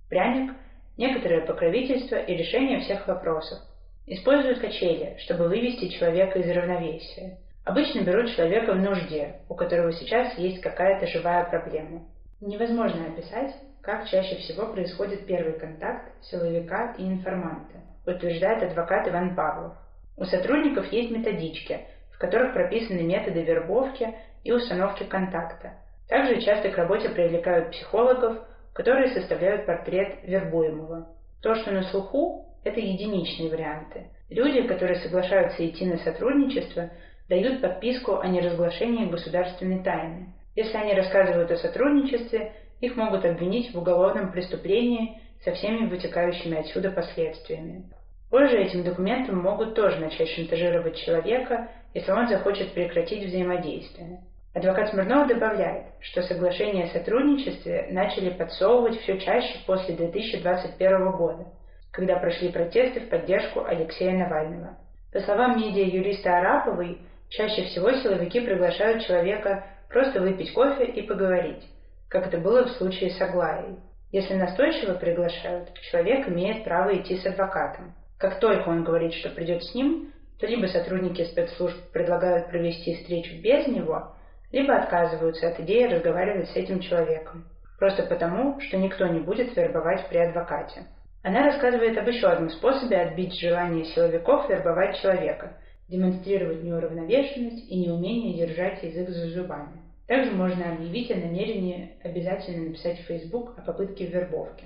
Пряник– 0.09 0.53
некоторое 0.97 1.47
покровительство 1.47 2.17
и 2.17 2.35
решение 2.35 2.81
всех 2.81 3.07
вопросов. 3.07 3.59
Используют 4.07 4.61
качели, 4.61 5.17
чтобы 5.19 5.49
вывести 5.49 5.89
человека 5.89 6.39
из 6.39 6.49
равновесия. 6.49 7.39
Обычно 7.69 8.01
берут 8.01 8.35
человека 8.35 8.73
в 8.73 8.81
нужде, 8.81 9.41
у 9.47 9.55
которого 9.55 9.93
сейчас 9.93 10.39
есть 10.39 10.63
какая-то 10.63 11.07
живая 11.07 11.45
проблема. 11.51 12.01
Невозможно 12.41 13.09
описать, 13.09 13.55
как 13.83 14.09
чаще 14.09 14.37
всего 14.37 14.73
происходит 14.73 15.27
первый 15.27 15.53
контакт 15.59 16.11
силовика 16.23 16.95
и 16.97 17.05
информанта, 17.05 17.83
утверждает 18.07 18.63
адвокат 18.63 19.07
Иван 19.09 19.37
Павлов. 19.37 19.75
У 20.17 20.25
сотрудников 20.25 20.91
есть 20.91 21.11
методички, 21.11 21.83
в 22.11 22.19
которых 22.19 22.55
прописаны 22.55 23.03
методы 23.03 23.43
вербовки 23.43 24.15
и 24.45 24.51
установки 24.51 25.03
контакта. 25.03 25.75
Также 26.09 26.41
часто 26.41 26.71
к 26.71 26.79
работе 26.79 27.11
привлекают 27.11 27.73
психологов, 27.73 28.39
которые 28.73 29.09
составляют 29.09 29.67
портрет 29.67 30.21
вербуемого. 30.23 31.09
То, 31.43 31.55
что 31.57 31.71
на 31.73 31.83
слуху, 31.83 32.47
это 32.65 32.81
единичные 32.81 33.51
варианты. 33.51 34.07
Люди, 34.31 34.67
которые 34.67 35.01
соглашаются 35.01 35.67
идти 35.67 35.87
на 35.87 35.99
сотрудничество, 35.99 36.91
дают 37.29 37.61
подписку 37.61 38.19
о 38.19 38.27
неразглашении 38.27 39.11
государственной 39.11 39.83
тайны. 39.83 40.35
Если 40.55 40.77
они 40.77 40.95
рассказывают 40.95 41.51
о 41.51 41.57
сотрудничестве, 41.57 42.53
их 42.81 42.97
могут 42.97 43.25
обвинить 43.25 43.73
в 43.73 43.79
уголовном 43.79 44.33
преступлении 44.33 45.21
со 45.45 45.53
всеми 45.53 45.87
вытекающими 45.87 46.59
отсюда 46.59 46.91
последствиями. 46.91 47.85
Позже 48.31 48.59
этим 48.59 48.85
документом 48.85 49.39
могут 49.39 49.75
тоже 49.75 49.99
начать 49.99 50.29
шантажировать 50.29 50.97
человека, 50.97 51.71
если 51.95 52.11
он 52.13 52.29
захочет 52.29 52.73
прекратить 52.73 53.25
взаимодействие. 53.25 54.21
Адвокат 54.55 54.91
Смирнов 54.91 55.29
добавляет, 55.29 55.87
что 56.01 56.23
соглашение 56.23 56.85
о 56.85 56.93
сотрудничестве 56.93 57.89
начали 57.91 58.31
подсовывать 58.31 58.99
все 59.01 59.19
чаще 59.19 59.59
после 59.67 59.95
2021 59.95 61.13
года, 61.13 61.47
когда 61.93 62.17
прошли 62.17 62.51
протесты 62.51 63.01
в 63.01 63.09
поддержку 63.09 63.65
Алексея 63.65 64.13
Навального. 64.13 64.77
По 65.13 65.21
словам 65.21 65.59
медиа-юриста 65.59 66.39
Араповой, 66.39 66.99
Чаще 67.31 67.65
всего 67.65 67.93
силовики 67.93 68.41
приглашают 68.41 69.05
человека 69.05 69.65
просто 69.91 70.21
выпить 70.21 70.53
кофе 70.55 70.87
и 70.87 71.03
поговорить, 71.03 71.63
как 72.09 72.27
это 72.27 72.39
было 72.39 72.65
в 72.65 72.71
случае 72.73 73.11
с 73.11 73.21
Аглаей. 73.21 73.77
Если 74.11 74.35
настойчиво 74.35 74.95
приглашают, 74.95 75.75
человек 75.91 76.27
имеет 76.29 76.65
право 76.65 76.97
идти 76.97 77.19
с 77.19 77.27
адвокатом. 77.27 77.93
Как 78.19 78.41
только 78.41 78.69
он 78.71 78.83
говорит, 78.83 79.13
что 79.13 79.29
придет 79.29 79.63
с 79.63 79.75
ним, 79.75 80.11
то 80.41 80.47
либо 80.47 80.67
сотрудники 80.67 81.23
спецслужб 81.25 81.77
предлагают 81.93 82.49
провести 82.49 82.95
встречу 82.95 83.35
без 83.43 83.67
него, 83.67 84.15
либо 84.51 84.75
отказываются 84.77 85.49
от 85.49 85.61
идеи 85.61 85.85
разговаривать 85.85 86.49
с 86.49 86.57
этим 86.57 86.81
человеком. 86.81 87.45
Просто 87.79 88.05
потому, 88.05 88.59
что 88.61 88.79
никто 88.79 89.07
не 89.07 89.21
будет 89.21 89.55
вербовать 89.55 90.09
при 90.09 90.19
адвокате. 90.19 90.85
Она 91.23 91.45
рассказывает 91.45 91.99
об 91.99 92.09
еще 92.09 92.29
одном 92.29 92.49
способе 92.49 92.97
отбить 92.97 93.39
желание 93.39 93.85
силовиков 93.85 94.49
вербовать 94.49 94.99
человека– 95.03 95.59
демонстрировать 95.89 96.63
неуравновешенность 96.63 97.71
и 97.71 97.79
неумение 97.79 98.47
держать 98.47 98.83
язык 98.83 99.09
за 99.09 99.29
зубами. 99.29 99.83
Также 100.07 100.31
можно 100.33 100.73
объявить 100.73 101.11
о 101.11 101.17
намерении 101.17 101.93
обязательно 102.03 102.69
написать 102.69 103.01
в 103.01 103.07
Facebook 103.07 103.59
о 103.59 103.63
попытке 103.63 104.07
вербовки. 104.07 104.65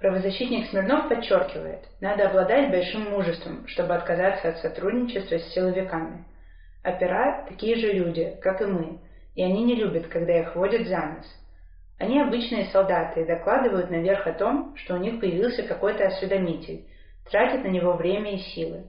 Правозащитник 0.00 0.68
Смирнов 0.68 1.08
подчеркивает, 1.08 1.88
надо 2.00 2.28
обладать 2.28 2.70
большим 2.70 3.10
мужеством, 3.10 3.66
чтобы 3.68 3.94
отказаться 3.94 4.48
от 4.48 4.58
сотрудничества 4.58 5.38
с 5.38 5.54
силовиками. 5.54 6.24
Опера– 6.84 7.46
такие 7.48 7.76
же 7.76 7.92
люди, 7.92 8.36
как 8.42 8.60
и 8.60 8.66
мы, 8.66 8.98
и 9.34 9.42
они 9.42 9.64
не 9.64 9.76
любят, 9.76 10.08
когда 10.08 10.40
их 10.40 10.54
водят 10.56 10.86
за 10.86 10.98
нос. 10.98 11.26
Они 11.98 12.20
обычные 12.20 12.66
солдаты 12.66 13.22
и 13.22 13.26
докладывают 13.26 13.90
наверх 13.90 14.26
о 14.26 14.32
том, 14.32 14.74
что 14.76 14.94
у 14.94 14.98
них 14.98 15.20
появился 15.20 15.62
какой-то 15.62 16.06
осведомитель, 16.06 16.84
тратят 17.30 17.64
на 17.64 17.68
него 17.68 17.92
время 17.92 18.34
и 18.34 18.38
силы. 18.38 18.84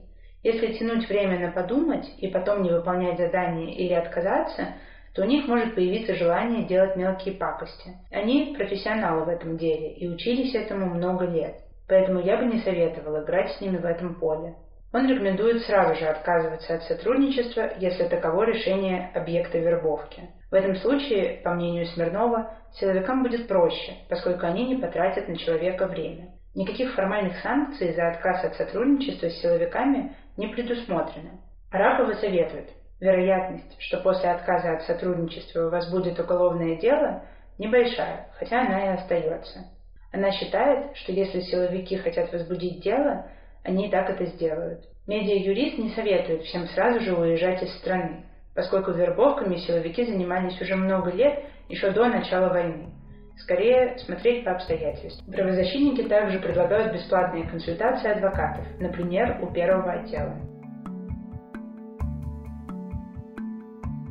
Если 0.46 0.74
тянуть 0.74 1.08
время 1.08 1.40
на 1.40 1.50
подумать 1.50 2.08
и 2.18 2.28
потом 2.28 2.62
не 2.62 2.70
выполнять 2.70 3.18
задание 3.18 3.74
или 3.74 3.94
отказаться, 3.94 4.74
то 5.12 5.22
у 5.22 5.24
них 5.24 5.48
может 5.48 5.74
появиться 5.74 6.14
желание 6.14 6.62
делать 6.62 6.94
мелкие 6.94 7.34
пакости. 7.34 7.96
Они 8.12 8.54
профессионалы 8.56 9.24
в 9.24 9.28
этом 9.28 9.56
деле 9.56 9.94
и 9.94 10.06
учились 10.06 10.54
этому 10.54 10.86
много 10.86 11.24
лет. 11.24 11.56
Поэтому 11.88 12.20
я 12.20 12.36
бы 12.36 12.44
не 12.44 12.60
советовала 12.60 13.24
играть 13.24 13.50
с 13.54 13.60
ними 13.60 13.78
в 13.78 13.84
этом 13.84 14.20
поле. 14.20 14.54
Он 14.92 15.08
рекомендует 15.08 15.62
сразу 15.62 15.96
же 15.96 16.06
отказываться 16.06 16.76
от 16.76 16.84
сотрудничества, 16.84 17.72
если 17.80 18.04
таково 18.04 18.44
решение 18.44 19.10
объекта 19.14 19.58
вербовки. 19.58 20.30
В 20.52 20.54
этом 20.54 20.76
случае, 20.76 21.40
по 21.42 21.54
мнению 21.54 21.86
Смирнова, 21.86 22.54
силовикам 22.74 23.24
будет 23.24 23.48
проще, 23.48 23.94
поскольку 24.08 24.46
они 24.46 24.64
не 24.64 24.76
потратят 24.76 25.26
на 25.26 25.36
человека 25.36 25.88
время. 25.88 26.35
Никаких 26.56 26.94
формальных 26.94 27.36
санкций 27.42 27.92
за 27.92 28.08
отказ 28.08 28.42
от 28.42 28.54
сотрудничества 28.54 29.28
с 29.28 29.42
силовиками 29.42 30.16
не 30.38 30.48
предусмотрено. 30.48 31.38
Арапова 31.70 32.14
советует, 32.14 32.70
вероятность, 32.98 33.76
что 33.78 34.00
после 34.00 34.30
отказа 34.30 34.72
от 34.72 34.82
сотрудничества 34.84 35.66
у 35.66 35.70
вас 35.70 35.90
будет 35.90 36.18
уголовное 36.18 36.76
дело, 36.76 37.24
небольшая, 37.58 38.28
хотя 38.38 38.62
она 38.62 38.86
и 38.86 38.96
остается. 38.96 39.66
Она 40.14 40.32
считает, 40.32 40.96
что 40.96 41.12
если 41.12 41.40
силовики 41.40 41.98
хотят 41.98 42.32
возбудить 42.32 42.82
дело, 42.82 43.26
они 43.62 43.88
и 43.88 43.90
так 43.90 44.08
это 44.08 44.24
сделают. 44.24 44.82
Медиа-юрист 45.06 45.76
не 45.76 45.90
советует 45.90 46.44
всем 46.44 46.68
сразу 46.68 47.00
же 47.00 47.14
уезжать 47.14 47.62
из 47.62 47.76
страны, 47.80 48.24
поскольку 48.54 48.92
вербовками 48.92 49.56
силовики 49.56 50.06
занимались 50.06 50.58
уже 50.58 50.74
много 50.74 51.10
лет, 51.10 51.38
еще 51.68 51.90
до 51.90 52.08
начала 52.08 52.48
войны. 52.48 52.95
Скорее, 53.36 53.98
смотреть 53.98 54.44
по 54.44 54.52
обстоятельствам. 54.52 55.32
Правозащитники 55.32 56.08
также 56.08 56.38
предлагают 56.38 56.94
бесплатные 56.94 57.46
консультации 57.48 58.10
адвокатов, 58.10 58.64
например, 58.80 59.38
у 59.42 59.52
первого 59.52 59.92
отдела. 59.92 60.36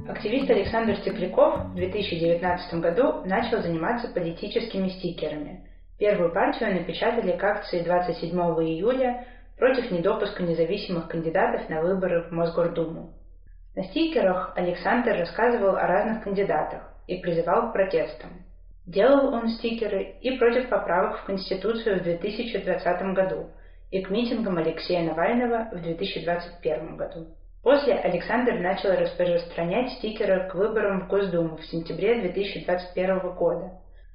Активист 0.07 0.49
Александр 0.49 0.97
Тепляков 0.97 1.65
в 1.71 1.75
2019 1.75 2.75
году 2.75 3.25
начал 3.25 3.61
заниматься 3.61 4.07
политическими 4.13 4.89
стикерами. 4.89 5.67
Первую 5.97 6.31
партию 6.31 6.73
напечатали 6.73 7.35
к 7.35 7.43
акции 7.43 7.81
27 7.81 8.31
июля 8.31 9.25
против 9.57 9.89
недопуска 9.89 10.43
независимых 10.43 11.07
кандидатов 11.07 11.67
на 11.69 11.81
выборы 11.81 12.23
в 12.23 12.31
Мосгордуму. 12.31 13.13
На 13.75 13.83
стикерах 13.85 14.53
Александр 14.55 15.17
рассказывал 15.17 15.75
о 15.75 15.87
разных 15.87 16.23
кандидатах 16.23 16.93
и 17.07 17.19
призывал 17.19 17.69
к 17.69 17.73
протестам. 17.73 18.29
Делал 18.85 19.33
он 19.33 19.49
стикеры 19.49 20.15
и 20.21 20.37
против 20.37 20.69
поправок 20.69 21.19
в 21.19 21.25
Конституцию 21.25 21.99
в 21.99 22.03
2020 22.03 23.01
году, 23.13 23.49
и 23.91 24.01
к 24.01 24.09
митингам 24.09 24.57
Алексея 24.57 25.03
Навального 25.03 25.69
в 25.71 25.81
2021 25.81 26.97
году. 26.97 27.27
После 27.63 27.95
Александр 27.95 28.59
начал 28.59 28.91
распространять 28.91 29.93
стикеры 29.93 30.47
к 30.49 30.55
выборам 30.55 31.01
в 31.01 31.07
Госдуму 31.07 31.57
в 31.57 31.65
сентябре 31.65 32.21
2021 32.21 33.33
года. 33.35 33.71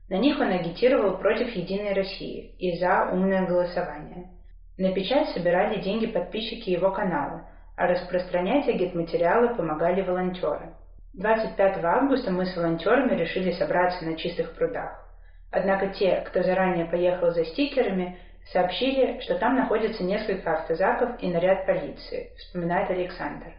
На 0.09 0.19
них 0.19 0.39
он 0.39 0.49
агитировал 0.49 1.19
против 1.19 1.51
«Единой 1.51 1.95
России» 1.95 2.55
и 2.59 2.79
за 2.79 3.11
умное 3.13 3.47
голосование– 3.47 4.31
на 4.81 4.95
печать 4.95 5.29
собирали 5.35 5.83
деньги 5.83 6.07
подписчики 6.07 6.71
его 6.71 6.91
канала, 6.91 7.47
а 7.77 7.87
распространять 7.87 8.67
агитматериалы 8.67 9.55
помогали 9.55 10.01
волонтеры. 10.01 10.73
25 11.15 11.85
августа 11.85 12.31
мы 12.31 12.47
с 12.47 12.57
волонтерами 12.57 13.17
решили 13.17 13.51
собраться 13.53 14.05
на 14.05 14.17
чистых 14.17 14.55
прудах. 14.55 15.07
Однако 15.51 15.89
те, 15.89 16.25
кто 16.29 16.43
заранее 16.43 16.87
поехал 16.87 17.33
за 17.33 17.45
стикерами, 17.45 18.19
сообщили, 18.53 19.21
что 19.21 19.37
там 19.37 19.57
находится 19.57 20.05
несколько 20.05 20.53
автозаков 20.53 21.21
и 21.21 21.29
наряд 21.29 21.67
полиции, 21.67 22.31
вспоминает 22.39 22.91
Александр. 22.91 23.55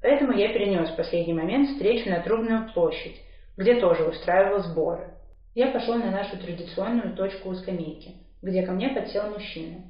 Поэтому 0.00 0.32
я 0.32 0.48
перенес 0.52 0.90
в 0.90 0.96
последний 0.96 1.34
момент 1.34 1.68
встречу 1.70 2.08
на 2.08 2.20
Трубную 2.20 2.72
площадь, 2.72 3.20
где 3.56 3.80
тоже 3.80 4.04
устраивал 4.04 4.60
сборы. 4.60 5.10
Я 5.54 5.68
пошел 5.68 5.96
на 5.96 6.10
нашу 6.10 6.38
традиционную 6.38 7.14
точку 7.14 7.50
у 7.50 7.54
скамейки, 7.54 8.16
где 8.42 8.64
ко 8.64 8.72
мне 8.72 8.88
подсел 8.88 9.30
мужчина. 9.30 9.82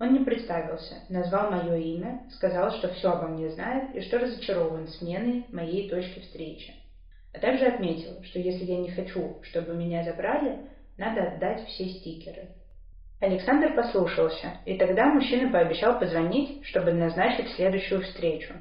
Он 0.00 0.14
не 0.14 0.24
представился, 0.24 0.94
назвал 1.10 1.50
мое 1.50 1.76
имя, 1.76 2.22
сказал, 2.30 2.70
что 2.70 2.88
все 2.88 3.10
обо 3.10 3.28
мне 3.28 3.50
знает 3.50 3.94
и 3.94 4.00
что 4.00 4.18
разочарован 4.18 4.88
сменой 4.88 5.44
моей 5.52 5.90
точки 5.90 6.20
встречи. 6.20 6.72
А 7.34 7.38
также 7.38 7.66
отметил, 7.66 8.22
что 8.24 8.38
если 8.38 8.64
я 8.64 8.78
не 8.78 8.90
хочу, 8.90 9.36
чтобы 9.42 9.74
меня 9.74 10.02
забрали, 10.02 10.60
надо 10.96 11.22
отдать 11.24 11.66
все 11.66 11.84
стикеры. 11.84 12.48
Александр 13.20 13.74
послушался, 13.76 14.54
и 14.64 14.78
тогда 14.78 15.04
мужчина 15.04 15.52
пообещал 15.52 15.98
позвонить, 15.98 16.64
чтобы 16.64 16.92
назначить 16.92 17.50
следующую 17.50 18.00
встречу. 18.00 18.54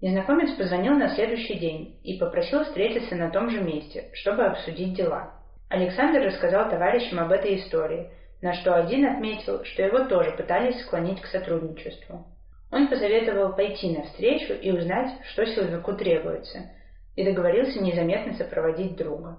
Незнакомец 0.00 0.56
позвонил 0.56 0.94
на 0.94 1.14
следующий 1.14 1.58
день 1.58 1.98
и 2.04 2.18
попросил 2.18 2.64
встретиться 2.64 3.16
на 3.16 3.30
том 3.30 3.50
же 3.50 3.62
месте, 3.62 4.08
чтобы 4.14 4.46
обсудить 4.46 4.94
дела. 4.94 5.34
Александр 5.68 6.20
рассказал 6.20 6.70
товарищам 6.70 7.20
об 7.20 7.32
этой 7.32 7.56
истории– 7.56 8.08
на 8.42 8.52
что 8.54 8.74
один 8.74 9.06
отметил, 9.06 9.64
что 9.64 9.82
его 9.82 10.04
тоже 10.04 10.32
пытались 10.32 10.80
склонить 10.82 11.20
к 11.20 11.26
сотрудничеству. 11.26 12.26
Он 12.70 12.88
посоветовал 12.88 13.54
пойти 13.54 13.96
навстречу 13.96 14.52
и 14.52 14.70
узнать, 14.70 15.12
что 15.32 15.46
силовику 15.46 15.94
требуется, 15.94 16.70
и 17.14 17.24
договорился 17.24 17.80
незаметно 17.80 18.34
сопроводить 18.34 18.96
друга. 18.96 19.38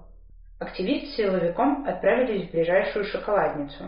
Активист 0.58 1.12
с 1.12 1.16
силовиком 1.16 1.86
отправились 1.86 2.48
в 2.48 2.52
ближайшую 2.52 3.04
шоколадницу. 3.04 3.84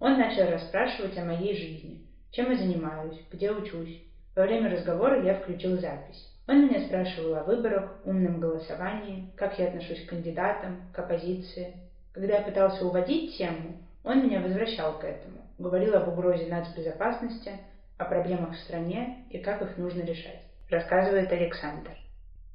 Он 0.00 0.16
начал 0.16 0.50
расспрашивать 0.50 1.18
о 1.18 1.24
моей 1.24 1.54
жизни, 1.54 2.06
чем 2.30 2.50
я 2.50 2.56
занимаюсь, 2.56 3.20
где 3.30 3.50
учусь. 3.50 4.02
Во 4.34 4.44
время 4.44 4.70
разговора 4.70 5.22
я 5.22 5.34
включил 5.34 5.76
запись. 5.78 6.32
Он 6.46 6.66
меня 6.66 6.80
спрашивал 6.86 7.34
о 7.34 7.42
выборах, 7.42 8.00
умном 8.04 8.40
голосовании, 8.40 9.30
как 9.36 9.58
я 9.58 9.68
отношусь 9.68 10.06
к 10.06 10.08
кандидатам, 10.08 10.88
к 10.94 10.98
оппозиции. 10.98 11.74
Когда 12.14 12.38
я 12.38 12.42
пытался 12.42 12.86
уводить 12.86 13.36
тему, 13.36 13.76
он 14.04 14.24
меня 14.24 14.40
возвращал 14.40 14.98
к 14.98 15.04
этому, 15.04 15.38
говорил 15.58 15.94
об 15.96 16.08
угрозе 16.08 16.46
нацбезопасности, 16.46 17.52
о 17.98 18.04
проблемах 18.04 18.52
в 18.52 18.60
стране 18.60 19.24
и 19.30 19.38
как 19.38 19.60
их 19.60 19.76
нужно 19.76 20.02
решать, 20.02 20.40
рассказывает 20.70 21.30
Александр. 21.32 21.90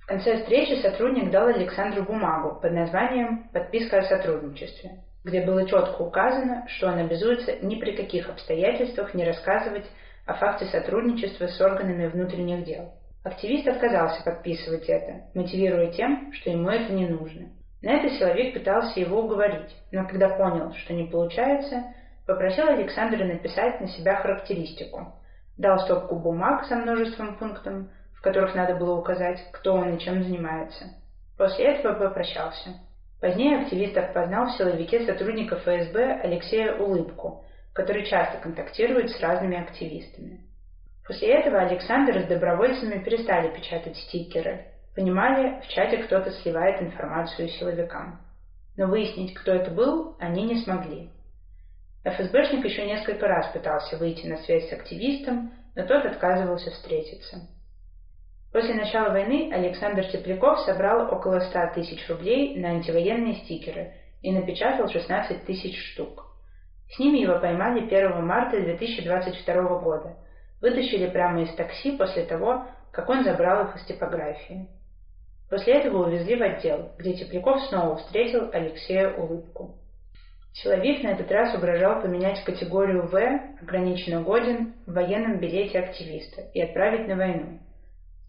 В 0.02 0.06
конце 0.06 0.38
встречи 0.38 0.82
сотрудник 0.82 1.32
дал 1.32 1.48
Александру 1.48 2.04
бумагу 2.04 2.60
под 2.60 2.72
названием 2.74 3.50
«Подписка 3.54 4.00
о 4.00 4.04
сотрудничестве», 4.04 5.00
где 5.24 5.46
было 5.46 5.66
четко 5.68 6.02
указано, 6.02 6.68
что 6.68 6.88
он 6.88 7.00
обязуется 7.00 7.58
ни 7.62 7.76
при 7.76 7.96
каких 7.96 8.30
обстоятельствах 8.30 9.14
не 9.14 9.24
рассказывать 9.24 9.86
о 10.26 10.34
факте 10.34 10.66
сотрудничества 10.66 11.48
с 11.48 11.60
органами 11.62 12.08
внутренних 12.08 12.66
дел. 12.66 12.94
Активист 13.24 13.68
отказался 13.68 14.22
подписывать 14.24 14.90
это, 14.90 15.28
мотивируя 15.34 15.92
тем, 15.92 16.34
что 16.34 16.50
ему 16.50 16.70
это 16.70 16.92
не 16.92 17.08
нужно. 17.08 17.50
На 17.84 17.98
это 17.98 18.10
силовик 18.12 18.54
пытался 18.54 18.98
его 18.98 19.20
уговорить, 19.20 19.76
но 19.92 20.08
когда 20.08 20.30
понял, 20.30 20.74
что 20.74 20.94
не 20.94 21.04
получается, 21.04 21.84
попросил 22.26 22.66
Александра 22.70 23.26
написать 23.26 23.82
на 23.82 23.90
себя 23.90 24.16
характеристику. 24.16 25.14
Дал 25.58 25.78
стопку 25.80 26.16
бумаг 26.16 26.64
со 26.66 26.78
множеством 26.78 27.36
пунктов, 27.36 27.88
в 28.16 28.22
которых 28.22 28.56
надо 28.56 28.76
было 28.76 28.98
указать, 28.98 29.38
кто 29.52 29.74
он 29.74 29.96
и 29.96 30.00
чем 30.00 30.24
занимается. 30.24 30.86
После 31.38 31.66
этого 31.66 31.96
попрощался. 31.96 32.70
Позднее 33.20 33.60
активист 33.60 33.98
опознал 33.98 34.48
в 34.48 34.58
силовике 34.58 35.06
сотрудника 35.06 35.58
ФСБ 35.58 36.22
Алексея 36.24 36.78
Улыбку, 36.78 37.44
который 37.74 38.06
часто 38.06 38.38
контактирует 38.38 39.10
с 39.10 39.20
разными 39.20 39.62
активистами. 39.62 40.40
После 41.06 41.34
этого 41.34 41.60
Александр 41.60 42.22
с 42.22 42.28
добровольцами 42.28 43.04
перестали 43.04 43.54
печатать 43.54 43.98
стикеры, 43.98 44.68
Понимали, 44.96 45.60
в 45.62 45.68
чате 45.70 45.98
кто-то 46.04 46.32
сливает 46.32 46.82
информацию 46.82 47.50
силовикам. 47.50 48.22
Но 48.78 48.88
выяснить, 48.88 49.34
кто 49.34 49.52
это 49.52 49.72
был, 49.72 50.16
они 50.20 50.44
не 50.44 50.62
смогли. 50.62 51.10
ФСБшник 52.04 52.64
еще 52.66 52.86
несколько 52.86 53.28
раз 53.28 53.48
пытался 53.54 53.98
выйти 53.98 54.28
на 54.28 54.38
связь 54.38 54.70
с 54.70 54.74
активистом, 54.74 55.54
но 55.76 55.86
тот 55.86 56.06
отказывался 56.06 56.70
встретиться. 56.72 57.48
После 58.52 58.76
начала 58.76 59.10
войны 59.10 59.52
Александр 59.52 60.06
Тепляков 60.06 60.60
собрал 60.60 61.12
около 61.12 61.40
100 61.40 61.74
тысяч 61.74 62.08
рублей 62.08 62.60
на 62.60 62.70
антивоенные 62.70 63.38
стикеры 63.46 63.94
и 64.22 64.32
напечатал 64.32 64.88
16 64.90 65.46
тысяч 65.46 65.76
штук. 65.94 66.28
С 66.92 67.00
ними 67.00 67.18
его 67.18 67.40
поймали 67.40 67.88
1 67.88 68.24
марта 68.24 68.60
2022 68.60 69.80
года. 69.80 70.18
Вытащили 70.62 71.10
прямо 71.10 71.42
из 71.42 71.56
такси 71.56 71.98
после 71.98 72.26
того, 72.26 72.68
как 72.92 73.10
он 73.10 73.24
забрал 73.24 73.66
их 73.66 73.76
из 73.76 73.86
типографии. 73.86 74.68
После 75.54 75.74
этого 75.76 76.08
увезли 76.08 76.36
в 76.36 76.42
отдел, 76.42 76.90
где 76.98 77.14
Тепляков 77.14 77.62
снова 77.66 77.98
встретил 77.98 78.50
Алексея 78.52 79.14
улыбку. 79.14 79.76
Силовик 80.52 81.04
на 81.04 81.10
этот 81.10 81.30
раз 81.30 81.54
угрожал 81.54 82.02
поменять 82.02 82.44
категорию 82.44 83.06
В, 83.06 83.16
ограниченно 83.62 84.24
годен, 84.24 84.74
в 84.88 84.94
военном 84.94 85.38
билете 85.38 85.78
активиста 85.78 86.42
и 86.56 86.60
отправить 86.60 87.08
на 87.08 87.16
войну. 87.16 87.60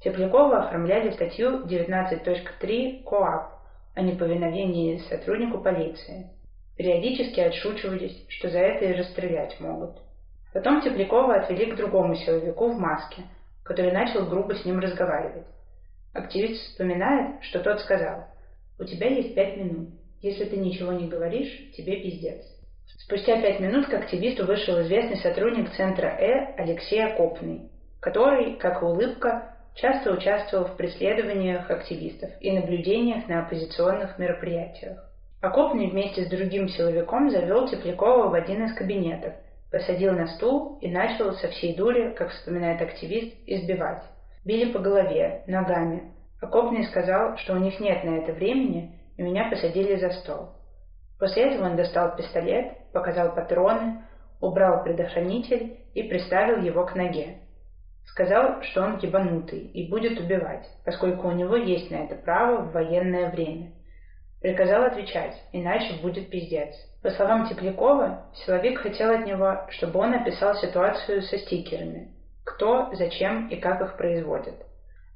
Теплякова 0.03 0.67
оформляли 0.67 1.13
статью 1.13 1.65
19.3 1.65 3.05
КОАП 3.05 3.53
о 3.95 4.03
неповиновении 4.03 4.99
сотруднику 5.09 5.63
полиции. 5.63 6.29
Периодически 6.77 7.41
отшучивались, 7.41 8.23
что 8.29 8.51
за 8.51 8.59
это 8.59 8.85
и 8.85 8.93
расстрелять 8.93 9.59
могут. 9.61 9.97
Потом 10.53 10.83
Теплякова 10.83 11.37
отвели 11.37 11.73
к 11.73 11.77
другому 11.77 12.17
силовику 12.17 12.69
в 12.69 12.79
маске, 12.79 13.23
который 13.63 13.93
начал 13.93 14.27
грубо 14.27 14.55
с 14.55 14.67
ним 14.67 14.79
разговаривать. 14.79 15.47
Активист 16.15 16.63
вспоминает, 16.63 17.43
что 17.43 17.59
тот 17.59 17.81
сказал, 17.81 18.27
«У 18.79 18.85
тебя 18.85 19.09
есть 19.09 19.35
пять 19.35 19.57
минут. 19.57 19.91
Если 20.23 20.45
ты 20.45 20.57
ничего 20.57 20.93
не 20.93 21.09
говоришь, 21.09 21.73
тебе 21.77 21.97
пиздец». 21.97 22.41
Спустя 22.99 23.43
пять 23.43 23.59
минут 23.59 23.87
к 23.87 23.95
активисту 23.95 24.47
вышел 24.47 24.81
известный 24.83 25.17
сотрудник 25.17 25.73
центра 25.73 26.07
Э 26.07 26.55
Алексей 26.57 27.05
Окопный, 27.05 27.69
который, 28.01 28.55
как 28.57 28.81
и 28.81 28.85
улыбка, 28.85 29.57
часто 29.75 30.13
участвовал 30.13 30.67
в 30.67 30.77
преследованиях 30.77 31.69
активистов 31.69 32.31
и 32.41 32.53
наблюдениях 32.53 33.27
на 33.27 33.45
оппозиционных 33.45 34.17
мероприятиях. 34.19 35.11
Окопный 35.41 35.91
вместе 35.91 36.25
с 36.25 36.31
другим 36.31 36.69
силовиком 36.69 37.29
завел 37.29 37.69
Теплякова 37.69 38.29
в 38.29 38.35
один 38.35 38.65
из 38.65 38.75
кабинетов, 38.75 39.35
посадил 39.71 40.13
на 40.13 40.29
стул 40.29 40.79
и 40.81 40.89
начал 40.89 41.35
со 41.35 41.49
всей 41.49 41.75
дури, 41.75 42.15
как 42.17 42.31
вспоминает 42.31 42.81
активист, 42.81 43.35
избивать. 43.47 44.05
Били 44.45 44.73
по 44.73 44.79
голове, 44.79 45.43
ногами. 45.47 46.13
Окопный 46.41 46.85
сказал, 46.85 47.37
что 47.39 47.55
у 47.55 47.59
них 47.59 47.81
нет 47.81 48.05
на 48.05 48.19
это 48.19 48.33
времени, 48.33 48.99
и 49.17 49.23
меня 49.23 49.49
посадили 49.49 49.97
за 49.97 50.11
стол. 50.11 50.51
После 51.19 51.45
этого 51.45 51.67
он 51.67 51.77
достал 51.77 52.15
пистолет, 52.17 52.91
показал 52.93 53.35
патроны, 53.35 54.03
убрал 54.41 54.83
предохранитель 54.83 55.79
и 55.95 56.03
приставил 56.03 56.63
его 56.63 56.85
к 56.85 56.95
ноге. 56.95 57.39
Сказал, 58.05 58.63
что 58.63 58.83
он 58.83 58.99
ебанутый 58.99 59.61
и 59.61 59.89
будет 59.89 60.21
убивать, 60.21 60.69
поскольку 60.85 61.29
у 61.29 61.33
него 61.33 61.57
есть 61.57 61.91
на 61.91 62.05
это 62.05 62.17
право 62.17 62.63
в 62.63 62.73
военное 62.73 63.31
время. 63.31 63.73
Приказал 64.43 64.85
отвечать, 64.85 65.35
иначе 65.53 66.03
будет 66.03 66.29
пиздец. 66.29 66.75
По 67.03 67.09
словам 67.11 67.49
Теплякова, 67.49 68.27
силовик 68.35 68.81
хотел 68.81 69.11
от 69.11 69.25
него, 69.25 69.63
чтобы 69.71 70.01
он 70.01 70.13
описал 70.13 70.55
ситуацию 70.57 71.23
со 71.23 71.39
стикерами. 71.39 72.14
Кто, 72.45 72.91
зачем 72.93 73.49
и 73.49 73.57
как 73.57 73.81
их 73.81 73.97
производят. 73.97 74.55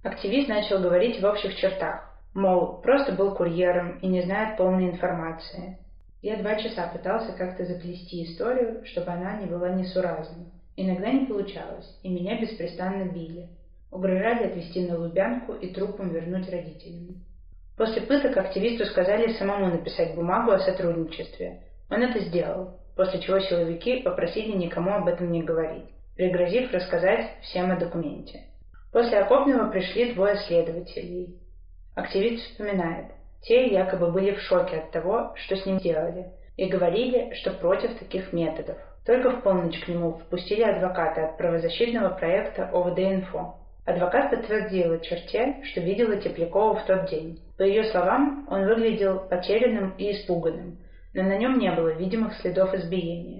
Активист 0.02 0.48
начал 0.48 0.80
говорить 0.80 1.20
в 1.20 1.24
общих 1.24 1.54
чертах. 1.56 2.08
Мол, 2.34 2.80
просто 2.82 3.12
был 3.12 3.34
курьером 3.34 3.98
и 3.98 4.06
не 4.06 4.22
знает 4.22 4.56
полной 4.56 4.90
информации. 4.90 5.78
Я 6.22 6.36
два 6.36 6.56
часа 6.56 6.88
пытался 6.88 7.32
как-то 7.32 7.64
заплести 7.64 8.24
историю, 8.24 8.84
чтобы 8.86 9.12
она 9.12 9.36
не 9.40 9.46
была 9.46 9.70
несуразной. 9.70 10.46
Иногда 10.76 11.10
не 11.10 11.26
получалось, 11.26 11.98
и 12.02 12.08
меня 12.08 12.40
беспрестанно 12.40 13.12
били. 13.12 13.48
Угрожали 13.90 14.46
отвезти 14.46 14.88
на 14.88 14.98
Лубянку 14.98 15.54
и 15.54 15.72
трупом 15.72 16.10
вернуть 16.10 16.50
родителям. 16.50 17.24
После 17.76 18.02
пыток 18.02 18.36
активисту 18.36 18.84
сказали 18.86 19.32
самому 19.34 19.66
написать 19.66 20.14
бумагу 20.14 20.50
о 20.50 20.58
сотрудничестве. 20.58 21.62
Он 21.90 22.02
это 22.02 22.20
сделал, 22.20 22.78
после 22.96 23.20
чего 23.20 23.38
силовики 23.38 24.02
попросили 24.02 24.56
никому 24.56 24.92
об 24.92 25.06
этом 25.06 25.30
не 25.30 25.42
говорить, 25.42 25.88
пригрозив 26.18 26.74
рассказать 26.74 27.30
всем 27.42 27.70
о 27.70 27.76
документе. 27.76 28.40
После 28.92 29.18
окопного 29.18 29.70
пришли 29.70 30.12
двое 30.12 30.36
следователей. 30.48 31.38
Активист 31.94 32.42
вспоминает. 32.42 33.06
Те 33.42 33.68
якобы 33.68 34.10
были 34.10 34.32
в 34.32 34.40
шоке 34.40 34.78
от 34.78 34.90
того, 34.90 35.32
что 35.36 35.54
с 35.54 35.64
ним 35.64 35.78
делали, 35.78 36.26
и 36.56 36.66
говорили, 36.66 37.32
что 37.34 37.52
против 37.52 37.96
таких 38.00 38.32
методов. 38.32 38.76
Только 39.06 39.30
в 39.30 39.42
полночь 39.42 39.78
к 39.78 39.86
нему 39.86 40.14
впустили 40.14 40.62
адвоката 40.62 41.24
от 41.28 41.38
правозащитного 41.38 42.08
проекта 42.10 42.68
ОВД-Инфо. 42.72 43.54
Адвокат 43.86 44.30
подтвердила 44.30 44.98
черте, 44.98 45.62
что 45.62 45.80
видела 45.80 46.16
Теплякова 46.16 46.80
в 46.80 46.84
тот 46.84 47.08
день. 47.08 47.40
По 47.56 47.62
ее 47.62 47.84
словам, 47.84 48.44
он 48.50 48.66
выглядел 48.66 49.20
потерянным 49.20 49.94
и 49.98 50.10
испуганным, 50.12 50.78
но 51.14 51.22
на 51.22 51.38
нем 51.38 51.60
не 51.60 51.70
было 51.70 51.90
видимых 51.90 52.34
следов 52.40 52.74
избиения. 52.74 53.37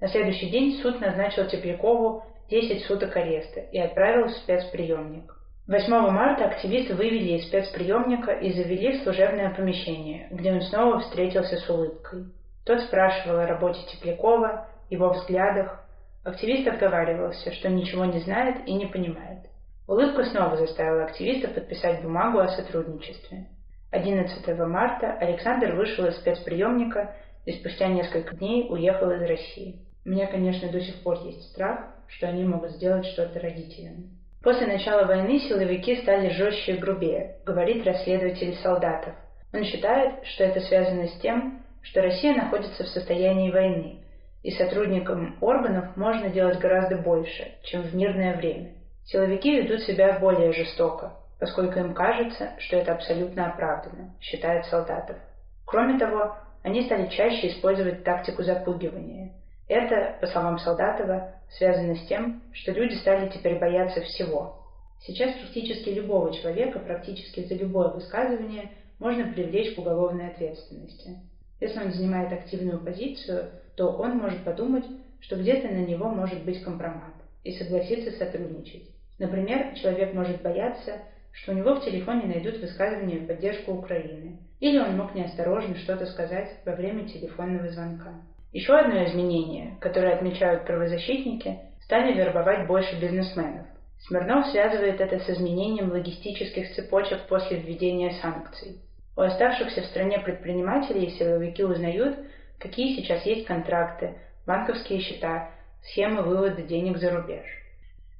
На 0.00 0.06
следующий 0.06 0.48
день 0.48 0.80
суд 0.80 1.00
назначил 1.00 1.46
Теплякову 1.48 2.22
10 2.50 2.84
суток 2.84 3.16
ареста 3.16 3.60
и 3.60 3.78
отправил 3.78 4.28
в 4.28 4.30
спецприемник. 4.30 5.34
8 5.66 5.90
марта 5.90 6.44
активисты 6.44 6.94
вывели 6.94 7.36
из 7.36 7.48
спецприемника 7.48 8.32
и 8.32 8.52
завели 8.52 8.96
в 8.96 9.02
служебное 9.02 9.52
помещение, 9.52 10.28
где 10.30 10.52
он 10.52 10.62
снова 10.62 11.00
встретился 11.00 11.56
с 11.56 11.68
улыбкой. 11.68 12.26
Тот 12.64 12.80
спрашивал 12.82 13.40
о 13.40 13.46
работе 13.46 13.80
Теплякова, 13.90 14.68
его 14.88 15.10
взглядах. 15.10 15.84
Активист 16.24 16.68
отговаривался, 16.68 17.52
что 17.54 17.68
ничего 17.68 18.04
не 18.04 18.20
знает 18.20 18.66
и 18.66 18.74
не 18.74 18.86
понимает. 18.86 19.50
Улыбка 19.88 20.24
снова 20.24 20.56
заставила 20.56 21.04
активистов 21.04 21.54
подписать 21.54 22.02
бумагу 22.02 22.38
о 22.38 22.48
сотрудничестве. 22.48 23.48
11 23.90 24.58
марта 24.58 25.12
Александр 25.14 25.74
вышел 25.74 26.06
из 26.06 26.16
спецприемника 26.18 27.16
и 27.46 27.52
спустя 27.52 27.88
несколько 27.88 28.36
дней 28.36 28.68
уехал 28.70 29.10
из 29.10 29.22
России. 29.22 29.87
У 30.08 30.10
меня, 30.10 30.26
конечно, 30.26 30.70
до 30.70 30.80
сих 30.80 31.02
пор 31.02 31.18
есть 31.26 31.50
страх, 31.50 31.80
что 32.06 32.28
они 32.28 32.42
могут 32.42 32.70
сделать 32.70 33.04
что-то 33.08 33.40
родителям. 33.40 34.06
После 34.42 34.66
начала 34.66 35.04
войны 35.04 35.38
силовики 35.38 35.96
стали 35.96 36.30
жестче 36.30 36.76
и 36.76 36.78
грубее, 36.78 37.36
говорит 37.44 37.86
расследователь 37.86 38.54
Солдатов. 38.62 39.12
Он 39.52 39.64
считает, 39.64 40.24
что 40.24 40.44
это 40.44 40.60
связано 40.60 41.08
с 41.08 41.20
тем, 41.20 41.62
что 41.82 42.00
Россия 42.00 42.34
находится 42.34 42.84
в 42.84 42.88
состоянии 42.88 43.50
войны, 43.50 43.98
и 44.42 44.50
сотрудникам 44.52 45.36
органов 45.42 45.94
можно 45.94 46.30
делать 46.30 46.58
гораздо 46.58 46.96
больше, 46.96 47.56
чем 47.64 47.82
в 47.82 47.94
мирное 47.94 48.34
время. 48.34 48.76
Силовики 49.04 49.60
ведут 49.60 49.82
себя 49.82 50.18
более 50.18 50.54
жестоко, 50.54 51.18
поскольку 51.38 51.80
им 51.80 51.92
кажется, 51.92 52.54
что 52.60 52.78
это 52.78 52.94
абсолютно 52.94 53.50
оправдано, 53.50 54.14
считает 54.22 54.64
Солдатов. 54.64 55.18
Кроме 55.66 55.98
того, 55.98 56.34
они 56.62 56.84
стали 56.84 57.08
чаще 57.08 57.48
использовать 57.48 58.04
тактику 58.04 58.42
запугивания. 58.42 59.32
Это, 59.68 60.16
по 60.20 60.26
словам 60.26 60.58
Солдатова, 60.58 61.34
связано 61.50 61.94
с 61.94 62.06
тем, 62.06 62.42
что 62.52 62.72
люди 62.72 62.94
стали 62.94 63.28
теперь 63.28 63.58
бояться 63.58 64.00
всего. 64.00 64.64
Сейчас 65.00 65.34
практически 65.34 65.90
любого 65.90 66.34
человека, 66.34 66.78
практически 66.80 67.44
за 67.44 67.54
любое 67.54 67.88
высказывание 67.88 68.72
можно 68.98 69.32
привлечь 69.32 69.74
к 69.74 69.78
уголовной 69.78 70.28
ответственности. 70.28 71.18
Если 71.60 71.78
он 71.78 71.92
занимает 71.92 72.32
активную 72.32 72.80
позицию, 72.80 73.50
то 73.76 73.88
он 73.90 74.16
может 74.16 74.42
подумать, 74.44 74.84
что 75.20 75.36
где-то 75.36 75.68
на 75.68 75.84
него 75.84 76.08
может 76.08 76.44
быть 76.44 76.62
компромат 76.62 77.14
и 77.44 77.52
согласиться 77.52 78.12
сотрудничать. 78.12 78.88
Например, 79.18 79.74
человек 79.74 80.14
может 80.14 80.42
бояться, 80.42 80.98
что 81.32 81.52
у 81.52 81.54
него 81.54 81.74
в 81.74 81.84
телефоне 81.84 82.22
найдут 82.24 82.58
высказывание 82.58 83.20
в 83.20 83.26
поддержку 83.26 83.72
Украины, 83.72 84.38
или 84.60 84.78
он 84.78 84.96
мог 84.96 85.14
неосторожно 85.14 85.76
что-то 85.76 86.06
сказать 86.06 86.50
во 86.64 86.74
время 86.74 87.08
телефонного 87.08 87.68
звонка. 87.68 88.14
Еще 88.52 88.74
одно 88.74 89.04
изменение, 89.04 89.76
которое 89.78 90.14
отмечают 90.14 90.64
правозащитники, 90.64 91.58
стали 91.82 92.14
вербовать 92.14 92.66
больше 92.66 92.98
бизнесменов. 92.98 93.66
Смирнов 94.00 94.46
связывает 94.46 95.00
это 95.00 95.18
с 95.18 95.28
изменением 95.28 95.90
логистических 95.90 96.72
цепочек 96.74 97.26
после 97.28 97.58
введения 97.58 98.12
санкций. 98.22 98.80
У 99.16 99.20
оставшихся 99.20 99.82
в 99.82 99.86
стране 99.86 100.20
предпринимателей 100.20 101.10
силовики 101.10 101.62
узнают, 101.62 102.18
какие 102.58 102.96
сейчас 102.96 103.26
есть 103.26 103.44
контракты, 103.44 104.14
банковские 104.46 105.00
счета, 105.00 105.50
схемы 105.82 106.22
вывода 106.22 106.62
денег 106.62 106.96
за 106.96 107.10
рубеж. 107.10 107.44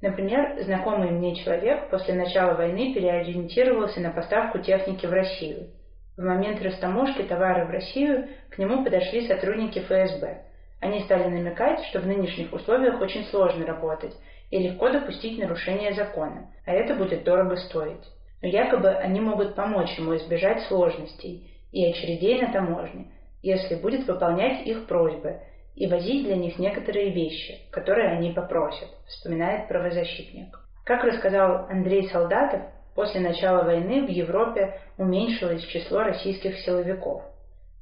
Например, 0.01 0.61
знакомый 0.63 1.09
мне 1.09 1.35
человек 1.37 1.89
после 1.89 2.13
начала 2.13 2.53
войны 2.53 2.93
переориентировался 2.93 3.99
на 3.99 4.11
поставку 4.11 4.59
техники 4.59 5.07
в 5.07 5.11
Россию– 5.11 5.69
в 6.19 6.21
момент 6.21 6.61
растаможки 6.61 7.21
товара 7.21 7.65
в 7.65 7.69
Россию 7.69 8.27
к 8.49 8.57
нему 8.57 8.83
подошли 8.83 9.25
сотрудники 9.25 9.79
ФСБ. 9.79 10.41
Они 10.81 10.99
стали 11.03 11.29
намекать, 11.29 11.81
что 11.85 12.01
в 12.01 12.07
нынешних 12.07 12.51
условиях 12.51 12.99
очень 12.99 13.23
сложно 13.27 13.65
работать 13.65 14.13
и 14.51 14.59
легко 14.59 14.89
допустить 14.89 15.39
нарушение 15.39 15.93
закона, 15.93 16.49
а 16.65 16.73
это 16.73 16.95
будет 16.95 17.23
дорого 17.23 17.55
стоить. 17.55 18.03
Но 18.41 18.49
якобы 18.49 18.89
они 18.89 19.21
могут 19.21 19.55
помочь 19.55 19.97
ему 19.97 20.13
избежать 20.17 20.63
сложностей 20.63 21.49
и 21.71 21.85
очередей 21.85 22.41
на 22.41 22.51
таможне, 22.51 23.07
если 23.41 23.75
будет 23.75 24.05
выполнять 24.05 24.67
их 24.67 24.87
просьбы 24.87 25.39
и 25.75 25.87
возить 25.87 26.25
для 26.25 26.35
них 26.35 26.59
некоторые 26.59 27.11
вещи, 27.11 27.59
которые 27.71 28.09
они 28.09 28.33
попросят, 28.33 28.89
вспоминает 29.07 29.69
правозащитник. 29.69 30.59
Как 30.83 31.01
рассказал 31.05 31.67
Андрей 31.69 32.09
Солдатов, 32.09 32.63
После 32.95 33.21
начала 33.21 33.63
войны 33.63 34.05
в 34.05 34.09
Европе 34.09 34.79
уменьшилось 34.97 35.63
число 35.65 36.03
российских 36.03 36.57
силовиков. 36.59 37.23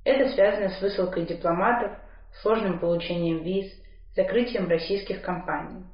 Это 0.04 0.30
связано 0.30 0.70
с 0.70 0.82
высылкой 0.82 1.26
дипломатов, 1.26 1.91
сложным 2.41 2.80
получением 2.80 3.43
виз, 3.43 3.72
закрытием 4.15 4.70
российских 4.70 5.22
компаний. 5.22 5.86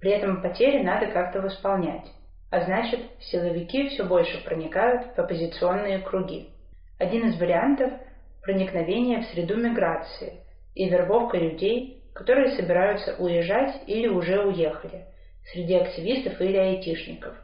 При 0.00 0.10
этом 0.10 0.42
потери 0.42 0.82
надо 0.82 1.06
как-то 1.06 1.40
восполнять, 1.40 2.06
а 2.50 2.64
значит, 2.64 3.00
силовики 3.20 3.88
все 3.88 4.04
больше 4.04 4.42
проникают 4.44 5.14
в 5.14 5.18
оппозиционные 5.18 6.00
круги. 6.00 6.50
Один 6.98 7.28
из 7.28 7.38
вариантов– 7.38 7.92
проникновение 8.42 9.22
в 9.22 9.26
среду 9.26 9.56
миграции 9.56 10.40
и 10.74 10.88
вербовка 10.88 11.36
людей, 11.36 12.04
которые 12.14 12.56
собираются 12.56 13.16
уезжать 13.18 13.82
или 13.86 14.06
уже 14.06 14.40
уехали, 14.40 15.06
среди 15.52 15.74
активистов 15.74 16.40
или 16.40 16.56
айтишников. 16.56 17.34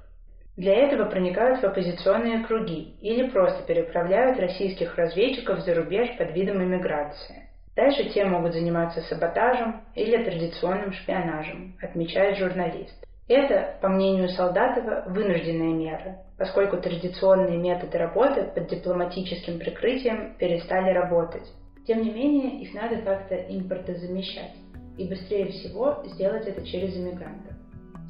Для 0.57 0.75
этого 0.75 1.07
проникают 1.07 1.61
в 1.61 1.65
оппозиционные 1.65 2.45
круги 2.45 2.97
или 3.01 3.31
просто 3.31 3.63
переправляют 3.67 4.39
российских 4.39 4.97
разведчиков 4.97 5.61
за 5.61 5.75
рубеж 5.75 6.17
под 6.19 6.33
видом 6.33 6.63
иммиграции. 6.63 7.49
Дальше 7.75 8.11
те 8.11 8.27
могут 8.27 8.53
заниматься 8.53 9.01
саботажем 9.03 9.81
или 9.95 10.23
традиционным 10.23 10.93
шпионажем, 10.93 11.75
отмечает 11.81 12.37
журналист. 12.37 13.03
Это, 13.29 13.79
по 13.81 13.89
мнению 13.89 14.29
Солдатова, 14.29 15.05
вынужденная 15.07 15.73
мера, 15.73 16.19
поскольку 16.37 16.77
традиционные 16.77 17.57
методы 17.57 17.97
работы 17.97 18.43
под 18.43 18.67
дипломатическим 18.69 19.59
прикрытием 19.59 20.35
перестали 20.39 20.91
работать. 20.91 21.49
Тем 21.87 22.03
не 22.03 22.11
менее, 22.11 22.61
их 22.61 22.75
надо 22.75 22.97
как-то 22.97 23.37
импортозамещать, 23.37 24.53
и 24.99 25.09
быстрее 25.09 25.47
всего 25.47 26.03
сделать 26.05 26.47
это 26.47 26.67
через 26.67 26.95
иммигрантов. 26.95 27.62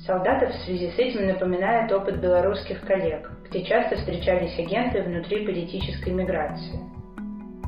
Солдатов 0.06 0.50
в 0.50 0.64
связи 0.64 0.90
с 0.90 0.98
этим 0.98 1.28
напоминает 1.28 1.92
опыт 1.92 2.20
белорусских 2.20 2.80
коллег, 2.84 3.30
где 3.48 3.62
часто 3.62 3.96
встречались 3.96 4.58
агенты 4.58 5.00
внутри 5.00 5.46
политической 5.46 6.10
миграции. 6.10 6.80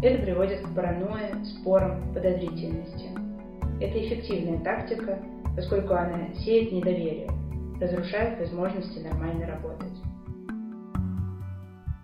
Это 0.03 0.21
приводит 0.21 0.61
к 0.63 0.75
паранойе, 0.75 1.33
спорам, 1.45 2.13
подозрительности. 2.13 3.07
Это 3.81 4.01
эффективная 4.01 4.59
тактика, 4.65 5.21
поскольку 5.55 5.95
она 5.95 6.35
сеет 6.45 6.73
недоверие, 6.73 7.29
разрушает 7.81 8.41
возможности 8.41 8.99
нормально 8.99 9.47
работать. 9.47 9.95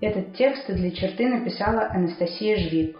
Этот 0.00 0.34
текст 0.34 0.64
для 0.68 0.92
черты 0.92 1.28
написала 1.28 1.88
Анастасия 1.90 2.56
Жвик. 2.56 2.96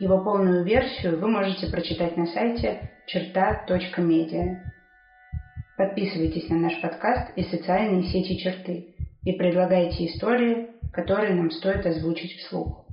Его 0.00 0.24
полную 0.24 0.64
версию 0.64 1.20
вы 1.20 1.28
можете 1.28 1.70
прочитать 1.70 2.16
на 2.16 2.24
сайте 2.26 2.90
черта.медиа. 3.06 4.73
Подписывайтесь 5.76 6.48
на 6.48 6.56
наш 6.56 6.80
подкаст 6.80 7.36
и 7.36 7.42
социальные 7.44 8.04
сети 8.04 8.38
черты 8.38 8.94
и 9.24 9.32
предлагайте 9.32 10.06
истории, 10.06 10.68
которые 10.92 11.34
нам 11.34 11.50
стоит 11.50 11.84
озвучить 11.84 12.38
вслух. 12.38 12.83